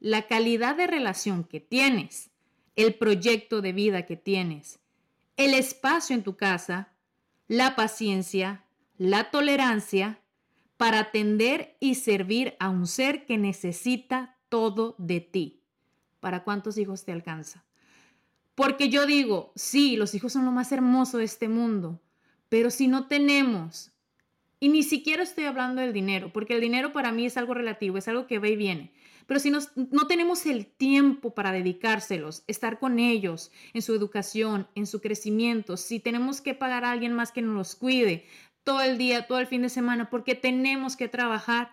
la 0.00 0.26
calidad 0.26 0.76
de 0.76 0.86
relación 0.86 1.44
que 1.44 1.60
tienes, 1.60 2.30
el 2.76 2.94
proyecto 2.94 3.60
de 3.60 3.72
vida 3.72 4.06
que 4.06 4.16
tienes, 4.16 4.78
el 5.36 5.54
espacio 5.54 6.16
en 6.16 6.22
tu 6.22 6.36
casa, 6.36 6.92
la 7.48 7.76
paciencia, 7.76 8.64
la 8.96 9.30
tolerancia 9.30 10.20
para 10.76 11.00
atender 11.00 11.76
y 11.80 11.96
servir 11.96 12.56
a 12.58 12.68
un 12.68 12.86
ser 12.86 13.26
que 13.26 13.38
necesita 13.38 14.36
todo 14.48 14.94
de 14.98 15.20
ti. 15.20 15.62
¿Para 16.20 16.44
cuántos 16.44 16.78
hijos 16.78 17.04
te 17.04 17.12
alcanza? 17.12 17.64
Porque 18.54 18.88
yo 18.88 19.06
digo, 19.06 19.52
sí, 19.56 19.96
los 19.96 20.14
hijos 20.14 20.32
son 20.32 20.44
lo 20.44 20.52
más 20.52 20.70
hermoso 20.70 21.18
de 21.18 21.24
este 21.24 21.48
mundo, 21.48 22.00
pero 22.48 22.70
si 22.70 22.86
no 22.86 23.08
tenemos, 23.08 23.92
y 24.60 24.68
ni 24.68 24.82
siquiera 24.82 25.22
estoy 25.22 25.44
hablando 25.44 25.82
del 25.82 25.92
dinero, 25.92 26.32
porque 26.32 26.54
el 26.54 26.60
dinero 26.60 26.92
para 26.92 27.10
mí 27.10 27.26
es 27.26 27.36
algo 27.36 27.54
relativo, 27.54 27.98
es 27.98 28.06
algo 28.06 28.26
que 28.26 28.38
va 28.38 28.48
y 28.48 28.56
viene, 28.56 28.92
pero 29.26 29.40
si 29.40 29.50
no 29.50 30.06
tenemos 30.06 30.46
el 30.46 30.66
tiempo 30.66 31.34
para 31.34 31.50
dedicárselos, 31.50 32.44
estar 32.46 32.78
con 32.78 32.98
ellos 32.98 33.50
en 33.72 33.82
su 33.82 33.94
educación, 33.94 34.68
en 34.74 34.86
su 34.86 35.00
crecimiento, 35.00 35.76
si 35.76 35.98
tenemos 35.98 36.40
que 36.40 36.54
pagar 36.54 36.84
a 36.84 36.92
alguien 36.92 37.12
más 37.12 37.32
que 37.32 37.42
nos 37.42 37.54
los 37.54 37.74
cuide 37.74 38.26
todo 38.62 38.82
el 38.82 38.98
día, 38.98 39.26
todo 39.26 39.40
el 39.40 39.46
fin 39.46 39.62
de 39.62 39.68
semana, 39.68 40.10
porque 40.10 40.34
tenemos 40.34 40.96
que 40.96 41.08
trabajar, 41.08 41.70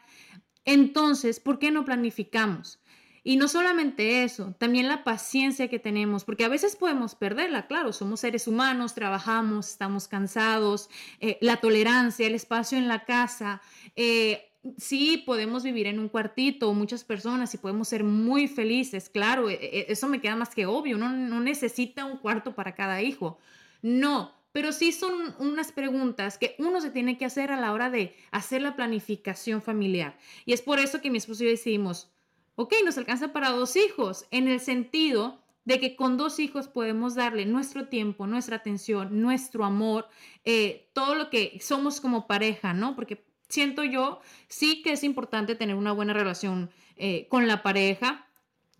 entonces, 0.65 1.39
¿por 1.39 1.59
qué 1.59 1.71
no 1.71 1.85
planificamos? 1.85 2.80
Y 3.23 3.35
no 3.37 3.47
solamente 3.47 4.23
eso, 4.23 4.55
también 4.57 4.87
la 4.87 5.03
paciencia 5.03 5.67
que 5.67 5.77
tenemos, 5.77 6.23
porque 6.23 6.43
a 6.43 6.49
veces 6.49 6.75
podemos 6.75 7.13
perderla, 7.13 7.67
claro, 7.67 7.93
somos 7.93 8.21
seres 8.21 8.47
humanos, 8.47 8.95
trabajamos, 8.95 9.69
estamos 9.69 10.07
cansados, 10.07 10.89
eh, 11.19 11.37
la 11.39 11.57
tolerancia, 11.57 12.25
el 12.25 12.33
espacio 12.33 12.79
en 12.79 12.87
la 12.87 13.05
casa. 13.05 13.61
Eh, 13.95 14.51
sí, 14.77 15.21
podemos 15.23 15.63
vivir 15.63 15.85
en 15.85 15.99
un 15.99 16.09
cuartito, 16.09 16.73
muchas 16.73 17.03
personas, 17.03 17.53
y 17.53 17.59
podemos 17.59 17.87
ser 17.87 18.03
muy 18.03 18.47
felices, 18.47 19.09
claro, 19.09 19.49
e, 19.49 19.53
e, 19.53 19.85
eso 19.89 20.07
me 20.07 20.19
queda 20.19 20.35
más 20.35 20.55
que 20.55 20.65
obvio, 20.65 20.97
uno 20.97 21.09
no 21.09 21.39
necesita 21.39 22.05
un 22.05 22.17
cuarto 22.17 22.55
para 22.55 22.73
cada 22.73 23.03
hijo. 23.03 23.37
No, 23.83 24.33
pero 24.51 24.71
sí 24.71 24.91
son 24.91 25.35
unas 25.39 25.71
preguntas 25.71 26.37
que 26.37 26.55
uno 26.59 26.81
se 26.81 26.91
tiene 26.91 27.17
que 27.17 27.25
hacer 27.25 27.51
a 27.51 27.59
la 27.59 27.71
hora 27.73 27.89
de 27.89 28.15
hacer 28.31 28.61
la 28.61 28.75
planificación 28.75 29.61
familiar. 29.61 30.17
Y 30.45 30.53
es 30.53 30.61
por 30.61 30.79
eso 30.79 31.01
que 31.01 31.09
mi 31.09 31.17
esposo 31.17 31.43
y 31.43 31.47
yo 31.47 31.51
decidimos, 31.51 32.10
ok, 32.55 32.73
nos 32.85 32.97
alcanza 32.97 33.33
para 33.33 33.49
dos 33.49 33.75
hijos, 33.75 34.25
en 34.31 34.47
el 34.47 34.59
sentido 34.59 35.41
de 35.65 35.79
que 35.79 35.95
con 35.95 36.17
dos 36.17 36.39
hijos 36.39 36.67
podemos 36.67 37.15
darle 37.15 37.45
nuestro 37.45 37.87
tiempo, 37.87 38.27
nuestra 38.27 38.57
atención, 38.57 39.21
nuestro 39.21 39.63
amor, 39.63 40.07
eh, 40.43 40.89
todo 40.93 41.15
lo 41.15 41.29
que 41.29 41.59
somos 41.61 42.01
como 42.01 42.27
pareja, 42.27 42.73
¿no? 42.73 42.95
Porque 42.95 43.23
siento 43.47 43.83
yo 43.83 44.21
sí 44.47 44.81
que 44.81 44.93
es 44.93 45.03
importante 45.03 45.55
tener 45.55 45.75
una 45.75 45.91
buena 45.91 46.13
relación 46.13 46.71
eh, 46.97 47.27
con 47.29 47.47
la 47.47 47.61
pareja. 47.61 48.27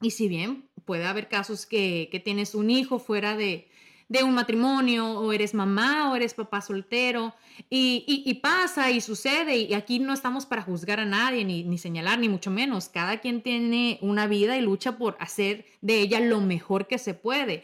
Y 0.01 0.11
si 0.11 0.27
bien 0.27 0.69
puede 0.85 1.05
haber 1.05 1.27
casos 1.27 1.65
que, 1.67 2.09
que 2.11 2.19
tienes 2.19 2.55
un 2.55 2.71
hijo 2.71 2.97
fuera 2.97 3.37
de, 3.37 3.69
de 4.11 4.23
un 4.23 4.33
matrimonio 4.33 5.09
o 5.09 5.31
eres 5.31 5.53
mamá 5.53 6.11
o 6.11 6.17
eres 6.17 6.33
papá 6.33 6.59
soltero 6.59 7.33
y, 7.69 8.33
pasa 8.43 8.91
y 8.91 8.99
sucede 8.99 9.55
y 9.55 9.73
aquí 9.73 9.99
no 9.99 10.11
estamos 10.11 10.45
para 10.45 10.63
juzgar 10.63 10.99
a 10.99 11.05
nadie 11.05 11.45
ni, 11.45 11.63
ni, 11.63 11.77
señalar 11.77 12.19
ni 12.19 12.27
mucho 12.27 12.51
menos. 12.51 12.89
Cada 12.89 13.21
quien 13.21 13.41
tiene 13.41 13.99
una 14.01 14.27
vida 14.27 14.57
y 14.57 14.61
lucha 14.61 14.97
por 14.97 15.15
hacer 15.21 15.65
de 15.79 16.01
ella 16.01 16.19
lo 16.19 16.41
mejor 16.41 16.87
que 16.87 16.97
se 16.97 17.13
puede. 17.13 17.63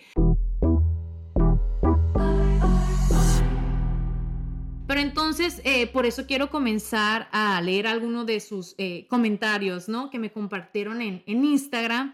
Pero 4.87 5.01
entonces, 5.01 5.59
eh, 5.65 5.87
por 5.87 6.05
eso 6.05 6.25
quiero 6.25 6.49
comenzar 6.49 7.27
a 7.33 7.59
leer 7.61 7.87
algunos 7.87 8.25
de 8.25 8.39
sus 8.39 8.73
eh, 8.77 9.05
comentarios, 9.09 9.89
¿no? 9.89 10.09
Que 10.09 10.17
me 10.17 10.31
compartieron 10.31 11.01
en, 11.01 11.23
en 11.25 11.43
Instagram 11.43 12.13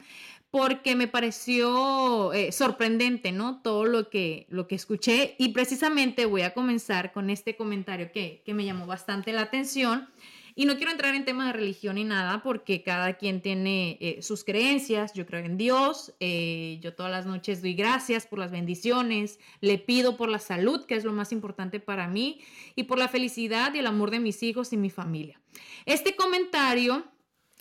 porque 0.53 0.95
me 0.95 1.07
pareció 1.07 2.31
eh, 2.31 2.51
sorprendente, 2.51 3.31
¿no? 3.31 3.59
Todo 3.63 3.85
lo 3.85 4.11
que, 4.11 4.45
lo 4.49 4.67
que 4.67 4.75
escuché 4.75 5.33
y 5.39 5.49
precisamente 5.49 6.27
voy 6.27 6.43
a 6.43 6.53
comenzar 6.53 7.11
con 7.11 7.31
este 7.31 7.55
comentario 7.55 8.11
que, 8.11 8.43
que 8.45 8.53
me 8.53 8.63
llamó 8.63 8.85
bastante 8.85 9.33
la 9.33 9.41
atención. 9.41 10.07
Y 10.53 10.65
no 10.65 10.75
quiero 10.77 10.91
entrar 10.91 11.15
en 11.15 11.25
temas 11.25 11.47
de 11.47 11.53
religión 11.53 11.95
ni 11.95 12.03
nada 12.03 12.43
porque 12.43 12.83
cada 12.83 13.13
quien 13.13 13.41
tiene 13.41 13.97
eh, 13.99 14.21
sus 14.21 14.43
creencias. 14.43 15.15
Yo 15.15 15.25
creo 15.25 15.43
en 15.43 15.57
Dios. 15.57 16.13
Eh, 16.19 16.77
yo 16.83 16.93
todas 16.93 17.11
las 17.11 17.25
noches 17.25 17.63
doy 17.63 17.73
gracias 17.73 18.27
por 18.27 18.37
las 18.37 18.51
bendiciones. 18.51 19.39
Le 19.59 19.79
pido 19.79 20.17
por 20.17 20.29
la 20.29 20.37
salud, 20.37 20.85
que 20.85 20.93
es 20.93 21.03
lo 21.03 21.13
más 21.13 21.31
importante 21.31 21.79
para 21.79 22.07
mí, 22.07 22.41
y 22.75 22.83
por 22.83 22.99
la 22.99 23.07
felicidad 23.07 23.73
y 23.73 23.79
el 23.79 23.87
amor 23.87 24.11
de 24.11 24.19
mis 24.19 24.43
hijos 24.43 24.71
y 24.71 24.77
mi 24.77 24.91
familia. 24.91 25.41
Este 25.87 26.15
comentario 26.15 27.03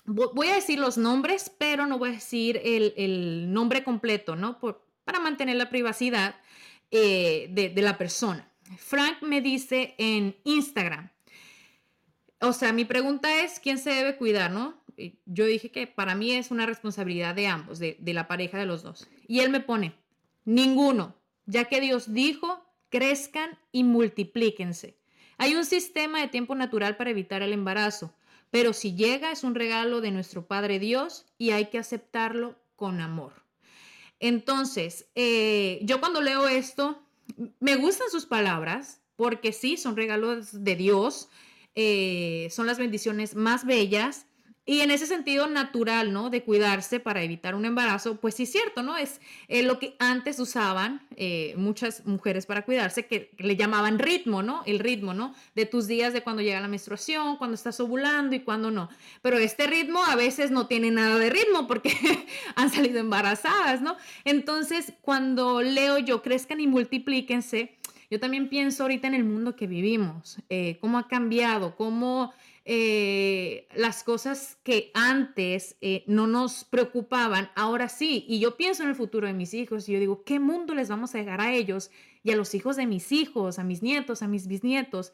voy 0.05 0.49
a 0.49 0.55
decir 0.55 0.79
los 0.79 0.99
nombres, 0.99 1.51
pero 1.59 1.87
no 1.87 1.99
voy 1.99 2.11
a 2.11 2.12
decir 2.12 2.61
el, 2.65 3.53
nombre 3.53 3.85
completo, 3.85 4.37
¿no? 4.37 4.59
para 5.05 5.21
mantener 5.21 5.57
la 5.57 5.71
privacidad 5.71 6.37
eh, 6.91 7.49
de, 7.51 7.83
la 7.83 7.99
persona. 7.99 8.49
Frank 8.79 9.23
me 9.23 9.41
dice 9.41 9.95
en 9.99 10.37
Instagram, 10.45 11.11
o 12.41 12.53
sea, 12.53 12.73
mi 12.73 12.85
pregunta 12.85 13.43
es, 13.43 13.61
¿quién 13.61 13.79
se 13.79 13.91
debe 13.91 14.17
cuidar, 14.17 14.51
no? 14.51 14.83
Yo 15.27 15.47
dije 15.47 15.71
que 15.71 15.87
para 15.87 16.15
mí 16.15 16.33
es 16.33 16.51
una 16.51 16.67
responsabilidad 16.67 17.35
de 17.35 17.47
ambos, 17.47 17.79
de, 17.79 17.97
de 17.99 18.12
la 18.15 18.27
pareja 18.27 18.59
de 18.59 18.67
los 18.67 18.83
dos. 18.83 19.09
Y 19.27 19.41
él 19.41 19.51
me 19.51 19.61
pone, 19.61 19.95
ninguno, 20.45 21.17
ya 21.47 21.65
que 21.65 21.81
Dios 21.81 22.12
dijo, 22.12 22.65
crezcan 22.88 23.59
y 23.71 23.85
multiplíquense. 23.85 24.99
Hay 25.38 25.55
un 25.55 25.65
sistema 25.65 26.21
de 26.21 26.29
tiempo 26.29 26.55
natural 26.55 26.97
para 26.97 27.11
evitar 27.11 27.43
el 27.43 27.53
embarazo. 27.53 28.15
Pero 28.53 28.75
si 28.75 28.95
llega 28.95 29.33
es 29.33 29.45
un 29.45 29.55
regalo 29.55 30.03
de 30.03 30.11
nuestro 30.11 30.47
Padre 30.47 30.79
Dios 30.79 31.25
y 31.38 31.53
hay 31.53 31.71
que 31.71 31.79
aceptarlo 31.79 32.55
con 32.77 33.01
amor. 33.01 33.33
Entonces, 34.21 35.07
eh, 35.15 35.81
yo 35.83 36.01
cuando 36.01 36.21
leo 36.21 36.47
esto, 36.47 37.03
me 37.61 37.77
gustan 37.77 38.11
sus 38.11 38.27
palabras 38.27 39.01
porque 39.17 39.55
sí, 39.55 39.79
son 39.79 39.97
regalos 39.97 40.65
de 40.65 40.77
Dios, 40.77 41.31
eh, 41.75 42.49
son 42.51 42.67
las 42.67 42.77
bendiciones 42.77 43.35
más 43.35 43.65
bellas 43.65 44.27
y 44.64 44.81
en 44.81 44.92
ese 44.92 45.07
sentido 45.07 45.48
natural, 45.48 46.12
¿no? 46.12 46.31
De 46.31 46.44
cuidarse 46.44 47.01
para 47.01 47.22
evitar 47.22 47.57
un 47.57 47.64
embarazo, 47.64 48.20
pues 48.20 48.37
sí 48.37 48.44
es 48.44 48.53
cierto, 48.53 48.85
¿no? 48.85 48.96
Es 48.96 49.20
eh, 49.48 49.64
lo 49.64 49.81
que 49.81 49.96
antes 49.98 50.38
usaban 50.38 51.05
eh, 51.16 51.55
muchas 51.57 52.07
mujeres 52.07 52.46
para 52.46 52.64
cuidarse, 52.64 53.07
que, 53.07 53.33
le 53.38 53.57
llamaban 53.57 53.98
ritmo, 53.98 54.42
¿no? 54.42 54.62
El 54.64 54.79
ritmo, 54.79 55.14
¿no? 55.14 55.35
De 55.57 55.66
tus 55.66 55.88
días 55.88 56.12
de 56.12 56.22
cuando 56.22 56.42
llega 56.42 56.61
la 56.61 56.68
menstruación, 56.68 57.38
cuando 57.38 57.57
estás 57.57 57.81
ovulando 57.81 58.37
y 58.37 58.40
cuando 58.40 58.70
no. 58.70 58.88
Pero 59.20 59.38
este 59.38 59.66
ritmo 59.66 60.05
a 60.05 60.14
veces 60.14 60.53
no 60.53 60.68
tiene 60.68 60.92
nada 60.92 61.18
de 61.18 61.31
ritmo 61.31 61.66
porque 61.66 61.92
han 62.55 62.70
salido 62.70 63.01
embarazadas, 63.01 63.83
¿no? 63.83 63.96
Entonces, 64.25 64.92
cuando 65.01 65.61
leo 65.61 65.98
yo, 65.98 66.22
crezcan 66.22 66.61
y 66.61 66.68
multiplíquense, 66.68 67.77
yo 68.12 68.20
también 68.20 68.48
pienso 68.48 68.85
ahorita 68.85 69.09
en 69.09 69.14
el 69.14 69.25
mundo 69.25 69.57
que 69.57 69.66
vivimos, 69.66 70.37
eh, 70.51 70.77
cómo 70.81 70.98
ha 70.98 71.09
cambiado, 71.09 71.75
cómo 71.75 72.33
eh, 72.64 73.66
las 73.75 74.05
cosas 74.05 74.57
que 74.62 74.92
antes 74.94 75.77
eh, 75.81 76.05
no 76.07 76.29
nos 76.29 76.64
preocupaban, 76.64 77.51
ahora 77.57 77.88
sí. 77.88 78.25
Y 78.29 78.38
yo 78.38 78.57
pienso 78.57 78.83
en 78.83 78.90
el 78.90 78.94
futuro 78.94 79.27
de 79.27 79.33
mis 79.33 79.53
hijos 79.53 79.88
y 79.88 79.92
yo 79.92 80.01
digo, 80.01 80.22
¿qué 80.25 80.38
mundo 80.38 80.75
les 80.75 80.88
vamos 80.88 81.14
a 81.14 81.18
dejar 81.18 81.40
a 81.40 81.53
ellos 81.53 81.90
y 82.22 82.31
a 82.31 82.37
los 82.37 82.55
hijos 82.55 82.77
de 82.77 82.87
mis 82.87 83.11
hijos, 83.11 83.59
a 83.59 83.64
mis 83.64 83.83
nietos, 83.83 84.22
a 84.22 84.29
mis 84.29 84.46
bisnietos? 84.46 85.12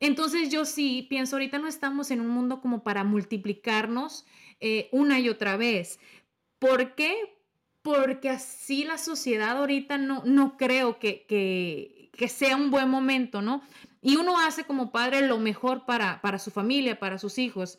Entonces 0.00 0.50
yo 0.50 0.64
sí 0.64 1.06
pienso, 1.08 1.36
ahorita 1.36 1.58
no 1.58 1.68
estamos 1.68 2.10
en 2.10 2.20
un 2.20 2.28
mundo 2.28 2.60
como 2.60 2.82
para 2.82 3.04
multiplicarnos 3.04 4.26
eh, 4.60 4.88
una 4.92 5.18
y 5.20 5.28
otra 5.28 5.56
vez. 5.56 5.98
¿Por 6.58 6.94
qué? 6.94 7.14
Porque 7.80 8.28
así 8.28 8.84
la 8.84 8.98
sociedad 8.98 9.56
ahorita 9.56 9.98
no, 9.98 10.22
no 10.24 10.56
creo 10.56 10.98
que, 10.98 11.24
que, 11.26 12.10
que 12.12 12.28
sea 12.28 12.56
un 12.56 12.70
buen 12.70 12.90
momento, 12.90 13.42
¿no? 13.42 13.62
Y 14.02 14.16
uno 14.16 14.38
hace 14.38 14.64
como 14.64 14.90
padre 14.90 15.26
lo 15.26 15.38
mejor 15.38 15.86
para, 15.86 16.20
para 16.20 16.38
su 16.38 16.50
familia, 16.50 16.98
para 16.98 17.18
sus 17.18 17.38
hijos. 17.38 17.78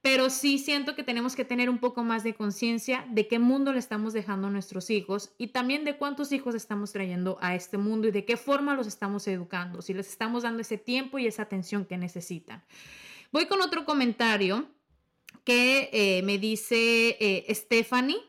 Pero 0.00 0.30
sí 0.30 0.58
siento 0.58 0.94
que 0.94 1.02
tenemos 1.02 1.34
que 1.34 1.44
tener 1.44 1.68
un 1.68 1.78
poco 1.78 2.04
más 2.04 2.22
de 2.22 2.34
conciencia 2.34 3.04
de 3.10 3.26
qué 3.26 3.40
mundo 3.40 3.72
le 3.72 3.80
estamos 3.80 4.12
dejando 4.12 4.46
a 4.46 4.50
nuestros 4.50 4.90
hijos 4.90 5.32
y 5.38 5.48
también 5.48 5.84
de 5.84 5.96
cuántos 5.96 6.30
hijos 6.30 6.54
estamos 6.54 6.92
trayendo 6.92 7.36
a 7.40 7.56
este 7.56 7.78
mundo 7.78 8.06
y 8.06 8.12
de 8.12 8.24
qué 8.24 8.36
forma 8.36 8.76
los 8.76 8.86
estamos 8.86 9.26
educando, 9.26 9.82
si 9.82 9.94
les 9.94 10.08
estamos 10.08 10.44
dando 10.44 10.62
ese 10.62 10.78
tiempo 10.78 11.18
y 11.18 11.26
esa 11.26 11.42
atención 11.42 11.84
que 11.84 11.98
necesitan. 11.98 12.62
Voy 13.32 13.46
con 13.46 13.60
otro 13.60 13.84
comentario 13.84 14.68
que 15.42 15.90
eh, 15.92 16.22
me 16.22 16.38
dice 16.38 17.16
eh, 17.18 17.52
Stephanie 17.52 18.20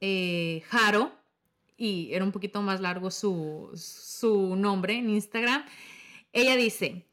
eh, 0.00 0.62
Jaro, 0.68 1.12
y 1.76 2.12
era 2.12 2.24
un 2.24 2.32
poquito 2.32 2.62
más 2.62 2.80
largo 2.80 3.10
su, 3.10 3.70
su 3.74 4.56
nombre 4.56 4.94
en 4.94 5.08
Instagram. 5.08 5.64
Ella 6.32 6.56
dice, 6.56 7.06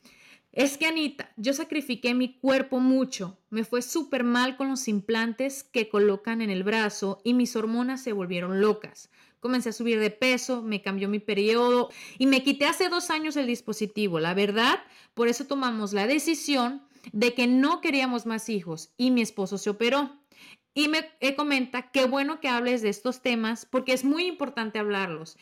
Es 0.51 0.77
que 0.77 0.85
Anita, 0.85 1.31
yo 1.35 1.53
sacrifiqué 1.53 2.13
mi 2.13 2.37
cuerpo 2.39 2.79
mucho, 2.79 3.37
me 3.49 3.63
fue 3.63 3.81
súper 3.81 4.23
mal 4.23 4.55
con 4.55 4.69
los 4.69 4.87
implantes 4.87 5.63
que 5.63 5.89
colocan 5.89 6.41
en 6.41 6.49
el 6.49 6.63
brazo 6.63 7.21
y 7.23 7.33
mis 7.33 7.55
hormonas 7.55 8.01
se 8.01 8.13
volvieron 8.13 8.61
locas. 8.61 9.09
Comencé 9.39 9.69
a 9.69 9.73
subir 9.73 9.99
de 9.99 10.09
peso, 10.09 10.61
me 10.61 10.81
cambió 10.81 11.07
mi 11.07 11.19
periodo 11.19 11.89
y 12.17 12.25
me 12.27 12.43
quité 12.43 12.65
hace 12.65 12.89
dos 12.89 13.09
años 13.09 13.37
el 13.37 13.47
dispositivo. 13.47 14.19
La 14.19 14.33
verdad, 14.33 14.79
por 15.13 15.27
eso 15.27 15.45
tomamos 15.45 15.93
la 15.93 16.07
decisión 16.07 16.81
de 17.13 17.33
que 17.33 17.47
no 17.47 17.81
queríamos 17.81 18.25
más 18.25 18.49
hijos 18.49 18.93
y 18.97 19.11
mi 19.11 19.21
esposo 19.21 19.57
se 19.57 19.69
operó. 19.69 20.17
Y 20.79 20.87
me 20.87 21.35
comenta, 21.35 21.91
qué 21.91 22.05
bueno 22.05 22.39
que 22.39 22.47
hables 22.47 22.81
de 22.81 22.87
estos 22.87 23.21
temas 23.21 23.65
porque 23.65 23.91
es 23.91 24.05
muy 24.05 24.27
importante 24.27 24.79
hablarlos. 24.79 25.37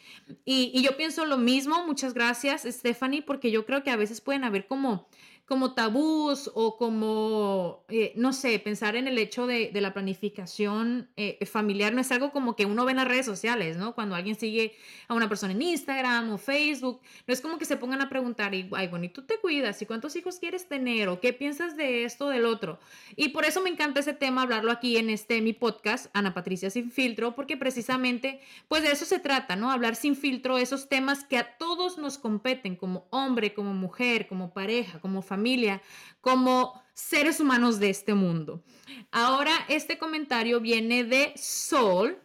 Y, 0.45 0.71
y 0.73 0.81
yo 0.81 0.97
pienso 0.97 1.27
lo 1.27 1.37
mismo, 1.37 1.85
muchas 1.85 2.15
gracias 2.15 2.63
Stephanie, 2.63 3.21
porque 3.21 3.51
yo 3.51 3.63
creo 3.63 3.83
que 3.83 3.91
a 3.91 3.97
veces 3.97 4.19
pueden 4.19 4.43
haber 4.43 4.65
como 4.65 5.07
como 5.47 5.73
tabús 5.73 6.51
o 6.55 6.75
como, 6.75 7.85
eh, 7.87 8.11
no 8.17 8.33
sé, 8.33 8.59
pensar 8.59 8.97
en 8.97 9.07
el 9.07 9.17
hecho 9.17 9.47
de, 9.47 9.71
la 9.77 9.93
planificación 9.93 11.09
eh, 11.15 11.45
familiar 11.45 11.93
no 11.93 12.01
es 12.01 12.11
algo 12.11 12.31
como 12.31 12.55
que 12.55 12.65
uno 12.65 12.83
ve 12.83 12.91
en 12.91 12.97
las 12.97 13.07
redes 13.07 13.25
sociales, 13.25 13.77
¿no? 13.77 13.95
Cuando 13.95 14.15
alguien 14.15 14.35
sigue 14.35 14.75
a 15.07 15.13
una 15.13 15.29
persona 15.29 15.53
en 15.53 15.61
Instagram 15.61 16.31
o 16.31 16.37
Facebook, 16.37 16.99
no 17.27 17.33
es 17.33 17.39
como 17.39 17.57
que 17.57 17.63
se 17.63 17.77
pongan 17.77 18.01
a 18.01 18.09
preguntar, 18.09 18.53
y, 18.53 18.69
ay, 18.73 18.87
bueno, 18.87 19.05
¿y 19.05 19.09
tú 19.09 19.21
te 19.21 19.37
cuidas? 19.37 19.81
¿Y 19.81 19.85
cuántos 19.85 20.17
hijos 20.17 20.37
quieres 20.39 20.67
tener? 20.67 21.07
¿O 21.07 21.21
qué 21.21 21.31
piensas 21.31 21.77
de 21.77 22.03
esto, 22.03 22.27
del 22.27 22.43
otro? 22.43 22.77
Y 23.15 23.29
por 23.29 23.45
eso 23.45 23.61
me 23.61 23.69
encanta 23.69 24.01
ese 24.01 24.13
tema, 24.13 24.41
hablarlo 24.41 24.71
aquí 24.71 24.97
en 24.97 25.09
este 25.09 25.39
mi 25.41 25.53
podcast, 25.53 26.07
Ana 26.11 26.33
Patricia 26.33 26.69
Sin 26.69 26.91
Filtro, 26.91 27.35
porque 27.35 27.55
precisamente, 27.55 28.41
pues 28.67 28.83
de 28.83 28.91
eso 28.91 29.05
se 29.05 29.19
trata, 29.19 29.55
¿no? 29.55 29.71
Hablar 29.71 29.95
sin 29.95 30.17
filtro, 30.17 30.57
esos 30.57 30.89
temas 30.89 31.23
que 31.23 31.37
a 31.37 31.57
todos 31.57 31.97
nos 31.97 32.17
competen 32.17 32.75
como 32.75 33.07
hombre, 33.11 33.53
como 33.53 33.73
mujer, 33.73 34.27
como 34.27 34.53
pareja, 34.53 34.99
como 34.99 35.21
familia 35.21 35.36
familia, 35.37 35.83
como 36.19 36.81
seres 36.95 37.39
humanos 37.39 37.79
de 37.79 37.91
este 37.91 38.15
mundo. 38.15 38.63
Ahora, 39.11 39.53
este 39.69 39.99
comentario 39.99 40.59
viene 40.59 41.03
de 41.03 41.33
Sol. 41.35 42.19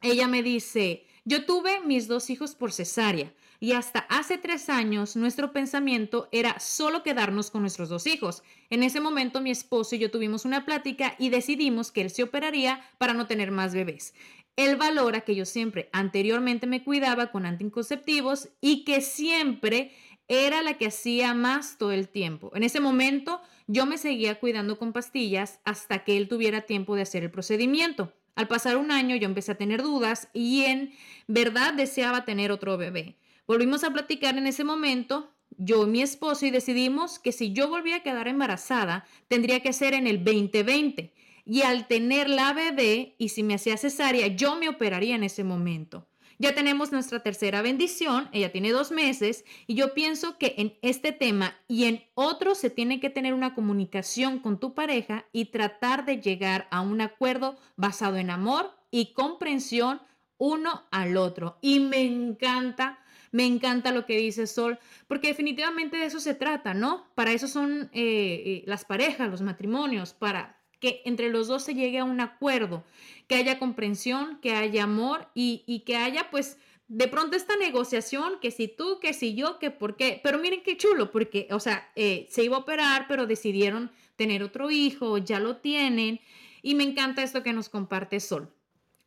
Ella 0.00 0.26
me 0.26 0.42
dice, 0.42 1.06
yo 1.26 1.44
tuve 1.44 1.80
mis 1.80 2.08
dos 2.08 2.30
hijos 2.30 2.54
por 2.54 2.72
cesárea 2.72 3.34
y 3.60 3.72
hasta 3.72 4.00
hace 4.08 4.38
tres 4.38 4.70
años 4.70 5.16
nuestro 5.16 5.52
pensamiento 5.52 6.28
era 6.32 6.58
solo 6.60 7.02
quedarnos 7.02 7.50
con 7.50 7.60
nuestros 7.60 7.90
dos 7.90 8.06
hijos. 8.06 8.42
En 8.70 8.82
ese 8.82 9.00
momento 9.00 9.42
mi 9.42 9.50
esposo 9.50 9.94
y 9.94 9.98
yo 9.98 10.10
tuvimos 10.10 10.46
una 10.46 10.64
plática 10.64 11.14
y 11.18 11.28
decidimos 11.28 11.92
que 11.92 12.00
él 12.00 12.10
se 12.10 12.22
operaría 12.22 12.80
para 12.96 13.12
no 13.12 13.26
tener 13.26 13.50
más 13.50 13.74
bebés. 13.74 14.14
Él 14.56 14.76
valora 14.76 15.20
que 15.20 15.34
yo 15.34 15.44
siempre 15.44 15.90
anteriormente 15.92 16.66
me 16.66 16.82
cuidaba 16.82 17.30
con 17.30 17.44
anticonceptivos 17.44 18.48
y 18.62 18.84
que 18.84 19.02
siempre 19.02 19.92
era 20.28 20.62
la 20.62 20.74
que 20.74 20.86
hacía 20.86 21.34
más 21.34 21.78
todo 21.78 21.92
el 21.92 22.08
tiempo. 22.08 22.50
En 22.54 22.62
ese 22.62 22.80
momento 22.80 23.40
yo 23.66 23.86
me 23.86 23.98
seguía 23.98 24.38
cuidando 24.38 24.78
con 24.78 24.92
pastillas 24.92 25.60
hasta 25.64 26.04
que 26.04 26.16
él 26.16 26.28
tuviera 26.28 26.62
tiempo 26.62 26.96
de 26.96 27.02
hacer 27.02 27.22
el 27.22 27.30
procedimiento. 27.30 28.12
Al 28.34 28.48
pasar 28.48 28.76
un 28.76 28.90
año 28.90 29.16
yo 29.16 29.26
empecé 29.26 29.52
a 29.52 29.58
tener 29.58 29.82
dudas 29.82 30.28
y 30.32 30.64
en 30.64 30.92
verdad 31.26 31.74
deseaba 31.74 32.24
tener 32.24 32.52
otro 32.52 32.76
bebé. 32.76 33.16
Volvimos 33.46 33.84
a 33.84 33.92
platicar 33.92 34.36
en 34.36 34.46
ese 34.46 34.64
momento, 34.64 35.32
yo 35.56 35.84
y 35.84 35.90
mi 35.90 36.02
esposo, 36.02 36.44
y 36.44 36.50
decidimos 36.50 37.18
que 37.18 37.32
si 37.32 37.52
yo 37.52 37.68
volvía 37.68 37.96
a 37.96 38.02
quedar 38.02 38.28
embarazada, 38.28 39.06
tendría 39.28 39.60
que 39.60 39.72
ser 39.72 39.94
en 39.94 40.06
el 40.06 40.24
2020. 40.24 41.12
Y 41.44 41.62
al 41.62 41.86
tener 41.86 42.28
la 42.28 42.52
bebé 42.52 43.14
y 43.18 43.28
si 43.28 43.44
me 43.44 43.54
hacía 43.54 43.76
cesárea, 43.76 44.26
yo 44.26 44.56
me 44.56 44.68
operaría 44.68 45.14
en 45.14 45.22
ese 45.22 45.44
momento. 45.44 46.08
Ya 46.38 46.54
tenemos 46.54 46.92
nuestra 46.92 47.22
tercera 47.22 47.62
bendición, 47.62 48.28
ella 48.32 48.52
tiene 48.52 48.70
dos 48.70 48.90
meses 48.90 49.44
y 49.66 49.74
yo 49.74 49.94
pienso 49.94 50.36
que 50.36 50.54
en 50.58 50.76
este 50.82 51.12
tema 51.12 51.54
y 51.66 51.84
en 51.84 52.04
otros 52.14 52.58
se 52.58 52.68
tiene 52.68 53.00
que 53.00 53.08
tener 53.08 53.32
una 53.32 53.54
comunicación 53.54 54.38
con 54.40 54.60
tu 54.60 54.74
pareja 54.74 55.24
y 55.32 55.46
tratar 55.46 56.04
de 56.04 56.20
llegar 56.20 56.68
a 56.70 56.82
un 56.82 57.00
acuerdo 57.00 57.56
basado 57.76 58.16
en 58.18 58.28
amor 58.28 58.70
y 58.90 59.14
comprensión 59.14 60.02
uno 60.36 60.82
al 60.90 61.16
otro. 61.16 61.56
Y 61.62 61.80
me 61.80 62.02
encanta, 62.02 62.98
me 63.32 63.46
encanta 63.46 63.90
lo 63.92 64.04
que 64.04 64.18
dice 64.18 64.46
Sol, 64.46 64.78
porque 65.08 65.28
definitivamente 65.28 65.96
de 65.96 66.04
eso 66.04 66.20
se 66.20 66.34
trata, 66.34 66.74
¿no? 66.74 67.06
Para 67.14 67.32
eso 67.32 67.48
son 67.48 67.88
eh, 67.94 68.42
eh, 68.44 68.62
las 68.66 68.84
parejas, 68.84 69.30
los 69.30 69.40
matrimonios, 69.40 70.12
para 70.12 70.60
que 70.86 71.02
entre 71.04 71.30
los 71.30 71.48
dos 71.48 71.64
se 71.64 71.74
llegue 71.74 71.98
a 71.98 72.04
un 72.04 72.20
acuerdo, 72.20 72.84
que 73.26 73.34
haya 73.34 73.58
comprensión, 73.58 74.38
que 74.40 74.52
haya 74.52 74.84
amor 74.84 75.26
y, 75.34 75.82
que 75.84 75.96
haya 75.96 76.30
pues 76.30 76.58
de 76.86 77.08
pronto 77.08 77.36
esta 77.36 77.56
negociación, 77.56 78.34
que 78.40 78.52
si 78.52 78.68
tú, 78.68 79.00
que 79.00 79.12
si 79.12 79.34
yo, 79.34 79.58
que 79.58 79.72
por 79.72 79.96
qué. 79.96 80.20
Pero 80.22 80.38
miren 80.38 80.62
qué 80.62 80.76
chulo, 80.76 81.10
porque, 81.10 81.48
o 81.50 81.58
sea, 81.58 81.90
eh, 81.96 82.28
se 82.30 82.44
iba 82.44 82.56
a 82.56 82.60
operar, 82.60 83.06
pero 83.08 83.26
decidieron 83.26 83.90
tener 84.14 84.44
otro 84.44 84.70
hijo, 84.70 85.18
ya 85.18 85.40
lo 85.40 85.56
tienen. 85.56 86.20
Y 86.62 86.76
me 86.76 86.84
encanta 86.84 87.24
esto 87.24 87.42
que 87.42 87.52
nos 87.52 87.68
comparte 87.68 88.20
Sol. 88.20 88.48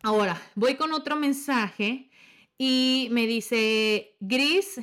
Ahora, 0.04 0.42
voy 0.56 0.76
con 0.76 0.92
otro 0.92 1.16
mensaje 1.16 2.10
y 2.58 3.08
me 3.12 3.26
dice 3.26 4.18
Gris 4.20 4.82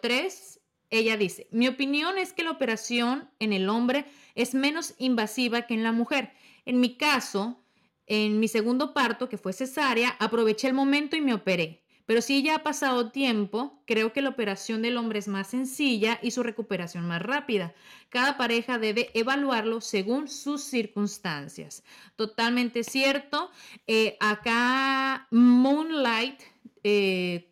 03. 0.00 0.55
Ella 0.90 1.16
dice, 1.16 1.48
mi 1.50 1.68
opinión 1.68 2.18
es 2.18 2.32
que 2.32 2.44
la 2.44 2.52
operación 2.52 3.28
en 3.38 3.52
el 3.52 3.68
hombre 3.68 4.04
es 4.34 4.54
menos 4.54 4.94
invasiva 4.98 5.62
que 5.62 5.74
en 5.74 5.82
la 5.82 5.92
mujer. 5.92 6.32
En 6.64 6.80
mi 6.80 6.96
caso, 6.96 7.60
en 8.06 8.38
mi 8.38 8.48
segundo 8.48 8.94
parto, 8.94 9.28
que 9.28 9.38
fue 9.38 9.52
cesárea, 9.52 10.10
aproveché 10.18 10.68
el 10.68 10.74
momento 10.74 11.16
y 11.16 11.20
me 11.20 11.34
operé. 11.34 11.82
Pero 12.06 12.22
si 12.22 12.40
ya 12.42 12.54
ha 12.54 12.62
pasado 12.62 13.10
tiempo, 13.10 13.82
creo 13.84 14.12
que 14.12 14.22
la 14.22 14.28
operación 14.28 14.80
del 14.80 14.96
hombre 14.96 15.18
es 15.18 15.26
más 15.26 15.48
sencilla 15.48 16.20
y 16.22 16.30
su 16.30 16.44
recuperación 16.44 17.04
más 17.04 17.20
rápida. 17.20 17.74
Cada 18.10 18.36
pareja 18.36 18.78
debe 18.78 19.10
evaluarlo 19.14 19.80
según 19.80 20.28
sus 20.28 20.62
circunstancias. 20.62 21.82
Totalmente 22.14 22.84
cierto. 22.84 23.50
Eh, 23.88 24.16
acá 24.20 25.26
Moonlight 25.32 26.40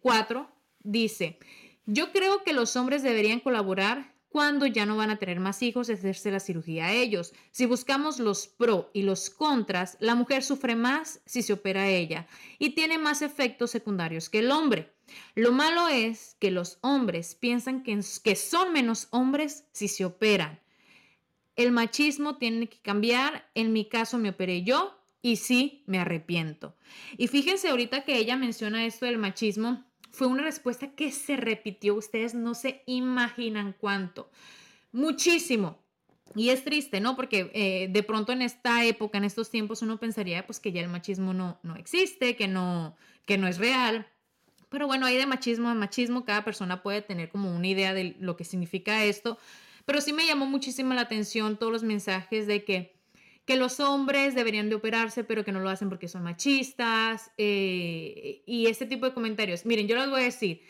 4 0.01 0.41
eh, 0.41 0.47
dice, 0.85 1.41
yo 1.87 2.13
creo 2.13 2.43
que 2.45 2.53
los 2.53 2.77
hombres 2.77 3.03
deberían 3.03 3.41
colaborar 3.41 4.15
cuando 4.35 4.67
ya 4.67 4.85
no 4.85 4.97
van 4.97 5.11
a 5.11 5.19
tener 5.19 5.39
más 5.39 5.63
hijos, 5.63 5.89
hacerse 5.89 6.33
la 6.33 6.41
cirugía 6.41 6.87
a 6.87 6.93
ellos. 6.93 7.33
Si 7.53 7.67
buscamos 7.67 8.19
los 8.19 8.49
pro 8.49 8.91
y 8.93 9.03
los 9.03 9.31
contras, 9.31 9.97
la 10.01 10.17
mujer 10.17 10.43
sufre 10.43 10.75
más 10.75 11.21
si 11.25 11.43
se 11.43 11.53
opera 11.53 11.83
a 11.83 11.89
ella 11.89 12.27
y 12.59 12.71
tiene 12.71 12.99
más 12.99 13.23
efectos 13.23 13.71
secundarios 13.71 14.29
que 14.29 14.41
el 14.41 14.51
hombre. 14.51 14.93
Lo 15.37 15.53
malo 15.53 15.87
es 15.87 16.37
que 16.41 16.51
los 16.51 16.79
hombres 16.81 17.37
piensan 17.37 17.85
que, 17.85 18.01
que 18.25 18.35
son 18.35 18.73
menos 18.73 19.07
hombres 19.11 19.67
si 19.71 19.87
se 19.87 20.05
operan. 20.05 20.61
El 21.55 21.71
machismo 21.71 22.37
tiene 22.37 22.69
que 22.69 22.81
cambiar. 22.81 23.49
En 23.55 23.73
mi 23.73 23.89
caso 23.89 24.19
me 24.19 24.31
operé 24.31 24.65
yo 24.65 24.99
y 25.23 25.37
sí, 25.37 25.85
me 25.87 26.01
arrepiento. 26.01 26.77
Y 27.17 27.29
fíjense 27.29 27.69
ahorita 27.69 28.05
que 28.05 28.19
ella 28.19 28.37
menciona 28.37 28.85
esto 28.85 29.07
del 29.07 29.19
machismo, 29.19 29.85
fue 30.15 30.29
una 30.29 30.45
respuesta 30.45 30.93
que 30.93 31.11
se 31.11 31.37
repitió, 31.37 31.97
ustedes 31.97 32.35
no 32.35 32.55
se 32.55 32.83
imaginan 32.87 33.75
cuánto, 33.79 34.31
muchísimo. 34.93 35.79
Y 36.37 36.49
es 36.49 36.65
triste, 36.65 37.01
¿no? 37.01 37.17
Porque 37.17 37.51
eh, 37.53 37.89
de 37.91 38.03
pronto 38.03 38.33
en 38.33 38.43
esta 38.43 38.85
época, 38.85 39.19
en 39.19 39.25
estos 39.25 39.51
tiempos, 39.51 39.83
uno 39.83 39.99
pensaría 39.99 40.47
pues 40.47 40.59
que 40.59 40.73
ya 40.73 40.81
el 40.81 40.89
machismo 40.89 41.35
no, 41.35 41.59
no 41.63 41.77
existe, 41.77 42.35
que 42.35 42.49
no, 42.49 42.97
que 43.27 43.39
no 43.39 43.47
es 43.47 43.59
real. 43.59 44.07
Pero 44.69 44.87
bueno, 44.87 45.07
hay 45.07 45.17
de 45.17 45.27
machismo 45.27 45.69
a 45.69 45.75
machismo, 45.75 46.25
cada 46.25 46.45
persona 46.45 46.83
puede 46.83 47.03
tener 47.03 47.29
como 47.29 47.55
una 47.55 47.67
idea 47.67 47.93
de 47.93 48.17
lo 48.19 48.37
que 48.37 48.45
significa 48.45 49.05
esto. 49.05 49.39
Pero 49.85 50.01
sí 50.01 50.13
me 50.13 50.27
llamó 50.27 50.47
muchísimo 50.47 50.95
la 50.95 51.03
atención 51.03 51.57
todos 51.57 51.73
los 51.73 51.83
mensajes 51.83 52.47
de 52.47 52.65
que 52.65 52.94
que 53.45 53.57
los 53.57 53.81
hombres 53.81 54.35
deberían 54.35 54.69
de 54.69 54.77
operarse, 54.77 55.25
pero 55.25 55.45
que 55.45 55.53
no 55.53 55.61
lo 55.61 55.69
hacen 55.69 55.89
porque 55.89 56.09
son 56.09 56.23
machistas 56.23 57.31
eh, 57.37 58.43
y 58.47 58.67
este 58.67 58.87
tipo 58.87 59.07
de 59.07 59.13
comentarios. 59.13 59.67
Miren, 59.67 59.87
yo 59.87 59.97
les 59.97 60.09
voy 60.09 60.23
a 60.23 60.25
decir, 60.25 60.63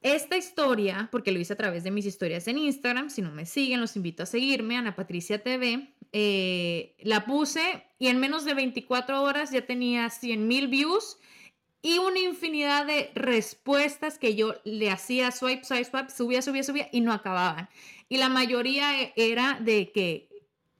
esta 0.00 0.36
historia, 0.36 1.08
porque 1.10 1.32
lo 1.32 1.40
hice 1.40 1.54
a 1.54 1.56
través 1.56 1.82
de 1.82 1.90
mis 1.90 2.06
historias 2.06 2.46
en 2.46 2.58
Instagram, 2.58 3.10
si 3.10 3.20
no 3.20 3.32
me 3.32 3.46
siguen, 3.46 3.80
los 3.80 3.96
invito 3.96 4.22
a 4.22 4.26
seguirme, 4.26 4.76
Ana 4.76 4.94
Patricia 4.94 5.42
TV, 5.42 5.92
eh, 6.12 6.94
la 7.00 7.24
puse 7.26 7.84
y 7.98 8.06
en 8.06 8.18
menos 8.18 8.44
de 8.44 8.54
24 8.54 9.22
horas 9.22 9.50
ya 9.50 9.66
tenía 9.66 10.08
100 10.08 10.46
mil 10.46 10.68
views 10.68 11.18
y 11.82 11.98
una 11.98 12.20
infinidad 12.20 12.86
de 12.86 13.10
respuestas 13.14 14.18
que 14.18 14.34
yo 14.34 14.54
le 14.64 14.90
hacía 14.90 15.30
swipe, 15.32 15.64
swipe, 15.64 15.84
swipe, 15.84 16.10
subía, 16.10 16.42
subía, 16.42 16.62
subía 16.62 16.88
y 16.92 17.00
no 17.00 17.12
acababan. 17.12 17.68
Y 18.08 18.16
la 18.16 18.28
mayoría 18.28 19.12
era 19.16 19.58
de 19.60 19.90
que 19.92 20.27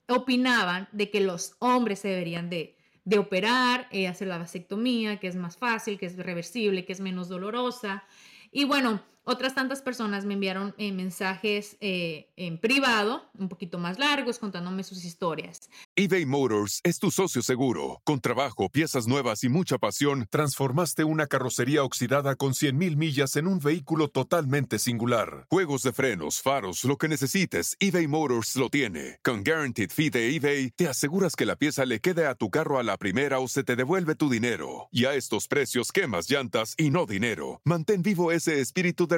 opinaban 0.08 0.88
de 0.92 1.10
que 1.10 1.20
los 1.20 1.54
hombres 1.58 2.00
se 2.00 2.08
deberían 2.08 2.50
de, 2.50 2.76
operar, 3.16 3.88
eh, 3.90 4.06
hacer 4.06 4.28
la 4.28 4.38
vasectomía, 4.38 5.18
que 5.18 5.28
es 5.28 5.36
más 5.36 5.56
fácil, 5.56 5.98
que 5.98 6.06
es 6.06 6.16
reversible, 6.16 6.84
que 6.84 6.92
es 6.92 7.00
menos 7.00 7.28
dolorosa. 7.28 8.04
Y 8.50 8.64
bueno, 8.64 9.02
otras 9.28 9.54
tantas 9.54 9.82
personas 9.82 10.24
me 10.24 10.34
enviaron 10.34 10.74
eh, 10.78 10.90
mensajes 10.90 11.76
eh, 11.80 12.30
en 12.36 12.58
privado, 12.58 13.30
un 13.38 13.50
poquito 13.50 13.78
más 13.78 13.98
largos, 13.98 14.38
contándome 14.38 14.82
sus 14.82 15.04
historias. 15.04 15.68
eBay 15.94 16.24
Motors 16.24 16.80
es 16.82 16.98
tu 16.98 17.10
socio 17.10 17.42
seguro. 17.42 18.00
Con 18.04 18.20
trabajo, 18.20 18.70
piezas 18.70 19.06
nuevas 19.06 19.44
y 19.44 19.50
mucha 19.50 19.76
pasión, 19.76 20.26
transformaste 20.30 21.04
una 21.04 21.26
carrocería 21.26 21.84
oxidada 21.84 22.36
con 22.36 22.52
100.000 22.52 22.96
millas 22.96 23.36
en 23.36 23.46
un 23.48 23.58
vehículo 23.58 24.08
totalmente 24.08 24.78
singular. 24.78 25.46
Juegos 25.50 25.82
de 25.82 25.92
frenos, 25.92 26.40
faros, 26.40 26.84
lo 26.84 26.96
que 26.96 27.08
necesites, 27.08 27.76
eBay 27.80 28.06
Motors 28.06 28.56
lo 28.56 28.70
tiene. 28.70 29.18
Con 29.22 29.44
Guaranteed 29.44 29.90
Fee 29.90 30.08
de 30.08 30.34
eBay, 30.36 30.70
te 30.70 30.88
aseguras 30.88 31.36
que 31.36 31.44
la 31.44 31.56
pieza 31.56 31.84
le 31.84 32.00
quede 32.00 32.26
a 32.26 32.34
tu 32.34 32.48
carro 32.48 32.78
a 32.78 32.82
la 32.82 32.96
primera 32.96 33.40
o 33.40 33.48
se 33.48 33.62
te 33.62 33.76
devuelve 33.76 34.14
tu 34.14 34.30
dinero. 34.30 34.88
Y 34.90 35.04
a 35.04 35.12
estos 35.14 35.48
precios, 35.48 35.92
quemas 35.92 36.30
llantas 36.30 36.74
y 36.78 36.88
no 36.88 37.04
dinero. 37.04 37.60
Mantén 37.64 38.00
vivo 38.02 38.32
ese 38.32 38.60
espíritu 38.60 39.06
de 39.06 39.17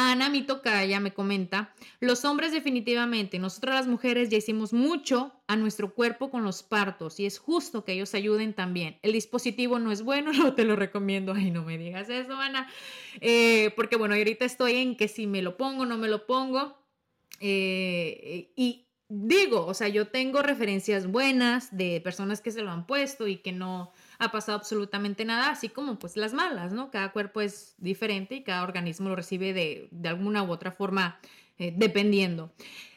Ana, 0.00 0.30
mi 0.30 0.42
tocaya, 0.42 0.98
me 1.00 1.12
comenta, 1.12 1.74
los 2.00 2.24
hombres 2.24 2.52
definitivamente, 2.52 3.38
nosotras 3.38 3.74
las 3.74 3.86
mujeres 3.86 4.30
ya 4.30 4.38
hicimos 4.38 4.72
mucho 4.72 5.32
a 5.46 5.56
nuestro 5.56 5.94
cuerpo 5.94 6.30
con 6.30 6.42
los 6.44 6.62
partos 6.62 7.20
y 7.20 7.26
es 7.26 7.38
justo 7.38 7.84
que 7.84 7.92
ellos 7.92 8.14
ayuden 8.14 8.54
también. 8.54 8.98
El 9.02 9.12
dispositivo 9.12 9.78
no 9.78 9.92
es 9.92 10.02
bueno, 10.02 10.32
no 10.32 10.54
te 10.54 10.64
lo 10.64 10.76
recomiendo. 10.76 11.32
Ay, 11.34 11.50
no 11.50 11.64
me 11.64 11.76
digas 11.76 12.08
eso, 12.08 12.34
Ana. 12.34 12.68
Eh, 13.20 13.72
porque 13.76 13.96
bueno, 13.96 14.14
ahorita 14.14 14.44
estoy 14.44 14.76
en 14.76 14.96
que 14.96 15.08
si 15.08 15.26
me 15.26 15.42
lo 15.42 15.56
pongo, 15.56 15.86
no 15.86 15.98
me 15.98 16.08
lo 16.08 16.26
pongo. 16.26 16.78
Eh, 17.40 18.52
y 18.56 18.86
digo, 19.08 19.66
o 19.66 19.74
sea, 19.74 19.88
yo 19.88 20.08
tengo 20.08 20.40
referencias 20.42 21.06
buenas 21.06 21.76
de 21.76 22.00
personas 22.00 22.40
que 22.40 22.52
se 22.52 22.62
lo 22.62 22.70
han 22.70 22.86
puesto 22.86 23.26
y 23.26 23.36
que 23.38 23.52
no 23.52 23.92
ha 24.20 24.30
pasado 24.30 24.58
absolutamente 24.58 25.24
nada, 25.24 25.50
así 25.50 25.70
como 25.70 25.98
pues 25.98 26.16
las 26.16 26.34
malas, 26.34 26.72
¿no? 26.72 26.90
Cada 26.90 27.10
cuerpo 27.10 27.40
es 27.40 27.74
diferente 27.78 28.36
y 28.36 28.44
cada 28.44 28.62
organismo 28.62 29.08
lo 29.08 29.16
recibe 29.16 29.54
de, 29.54 29.88
alguna 30.08 30.42
u 30.42 30.50
otra 30.52 30.70
forma, 30.70 31.18
eh, 31.58 31.72
dependiendo. 31.74 32.52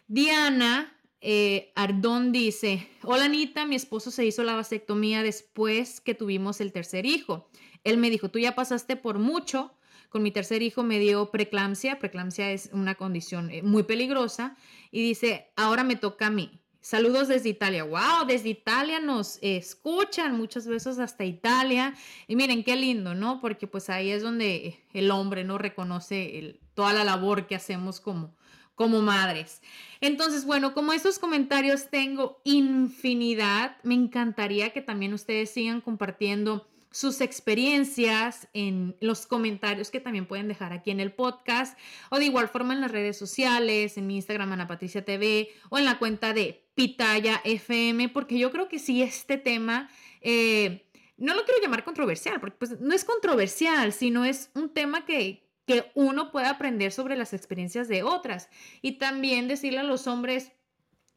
Diana 0.07 0.93
eh, 1.21 1.71
Ardón 1.75 2.33
dice, 2.33 2.89
hola 3.03 3.25
Anita, 3.25 3.65
mi 3.65 3.75
esposo 3.75 4.11
se 4.11 4.25
hizo 4.25 4.43
la 4.43 4.55
vasectomía 4.55 5.23
después 5.23 6.01
que 6.01 6.13
tuvimos 6.13 6.59
el 6.59 6.73
tercer 6.73 7.05
hijo. 7.05 7.49
Él 7.85 7.97
me 7.97 8.09
dijo, 8.09 8.29
tú 8.29 8.39
ya 8.39 8.53
pasaste 8.53 8.97
por 8.97 9.17
mucho, 9.17 9.73
con 10.09 10.23
mi 10.23 10.31
tercer 10.31 10.61
hijo 10.61 10.83
me 10.83 10.99
dio 10.99 11.31
preeclampsia, 11.31 11.99
preeclampsia 11.99 12.51
es 12.51 12.69
una 12.73 12.95
condición 12.95 13.49
eh, 13.49 13.63
muy 13.63 13.83
peligrosa, 13.83 14.57
y 14.91 15.01
dice, 15.01 15.53
ahora 15.55 15.85
me 15.85 15.95
toca 15.95 16.27
a 16.27 16.31
mí. 16.31 16.59
Saludos 16.83 17.29
desde 17.29 17.47
Italia. 17.47 17.85
Wow, 17.85 18.27
desde 18.27 18.49
Italia 18.49 18.99
nos 18.99 19.39
escuchan 19.41 20.35
muchas 20.35 20.67
veces 20.67 20.99
hasta 20.99 21.23
Italia. 21.23 21.93
Y 22.27 22.35
miren 22.35 22.61
qué 22.61 22.75
lindo, 22.75 23.15
¿no? 23.15 23.39
Porque 23.39 23.67
pues 23.67 23.89
ahí 23.89 24.09
es 24.09 24.21
donde 24.21 24.83
el 24.91 25.09
hombre 25.09 25.45
no 25.45 25.57
reconoce 25.57 26.59
toda 26.73 26.91
la 26.91 27.05
labor 27.05 27.47
que 27.47 27.55
hacemos 27.55 28.01
como, 28.01 28.35
como 28.75 29.01
madres. 29.01 29.61
Entonces, 30.01 30.43
bueno, 30.43 30.73
como 30.73 30.91
esos 30.91 31.19
comentarios 31.19 31.89
tengo 31.89 32.41
infinidad, 32.43 33.77
me 33.83 33.93
encantaría 33.93 34.73
que 34.73 34.81
también 34.81 35.13
ustedes 35.13 35.51
sigan 35.51 35.79
compartiendo 35.79 36.67
sus 36.93 37.21
experiencias 37.21 38.47
en 38.53 38.95
los 39.01 39.25
comentarios 39.25 39.89
que 39.89 39.99
también 39.99 40.27
pueden 40.27 40.47
dejar 40.47 40.73
aquí 40.73 40.91
en 40.91 40.99
el 40.99 41.11
podcast 41.11 41.77
o 42.11 42.19
de 42.19 42.25
igual 42.25 42.47
forma 42.47 42.75
en 42.75 42.81
las 42.81 42.91
redes 42.91 43.17
sociales, 43.17 43.97
en 43.97 44.05
mi 44.05 44.15
Instagram 44.17 44.51
Ana 44.51 44.67
Patricia 44.67 45.03
TV 45.03 45.49
o 45.69 45.79
en 45.79 45.85
la 45.85 45.97
cuenta 45.97 46.33
de 46.33 46.69
Pitaya 46.75 47.41
FM, 47.43 48.09
porque 48.09 48.37
yo 48.37 48.51
creo 48.51 48.69
que 48.69 48.77
sí 48.77 49.01
este 49.01 49.37
tema, 49.37 49.89
eh, 50.21 50.87
no 51.17 51.33
lo 51.33 51.43
quiero 51.45 51.61
llamar 51.63 51.83
controversial, 51.83 52.39
porque 52.39 52.57
pues 52.59 52.79
no 52.79 52.93
es 52.93 53.05
controversial, 53.05 53.91
sino 53.91 54.23
es 54.23 54.51
un 54.53 54.69
tema 54.69 55.03
que, 55.03 55.49
que 55.65 55.91
uno 55.95 56.31
puede 56.31 56.45
aprender 56.45 56.91
sobre 56.91 57.15
las 57.15 57.33
experiencias 57.33 57.87
de 57.87 58.03
otras. 58.03 58.49
Y 58.83 58.99
también 58.99 59.47
decirle 59.47 59.79
a 59.79 59.83
los 59.83 60.05
hombres, 60.05 60.51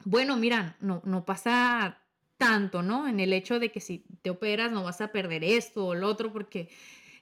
bueno, 0.05 0.39
mira, 0.39 0.77
no, 0.81 1.03
no 1.05 1.27
pasa 1.27 2.03
tanto, 2.37 2.83
¿no? 2.83 3.09
En 3.09 3.21
el 3.21 3.33
hecho 3.33 3.59
de 3.59 3.71
que 3.71 3.81
si 3.81 4.05
te 4.23 4.31
operas 4.31 4.73
no 4.73 4.85
vas 4.85 5.01
a 5.01 5.13
perder 5.13 5.45
esto 5.45 5.87
o 5.87 5.95
lo 5.95 6.09
otro, 6.09 6.33
porque 6.33 6.69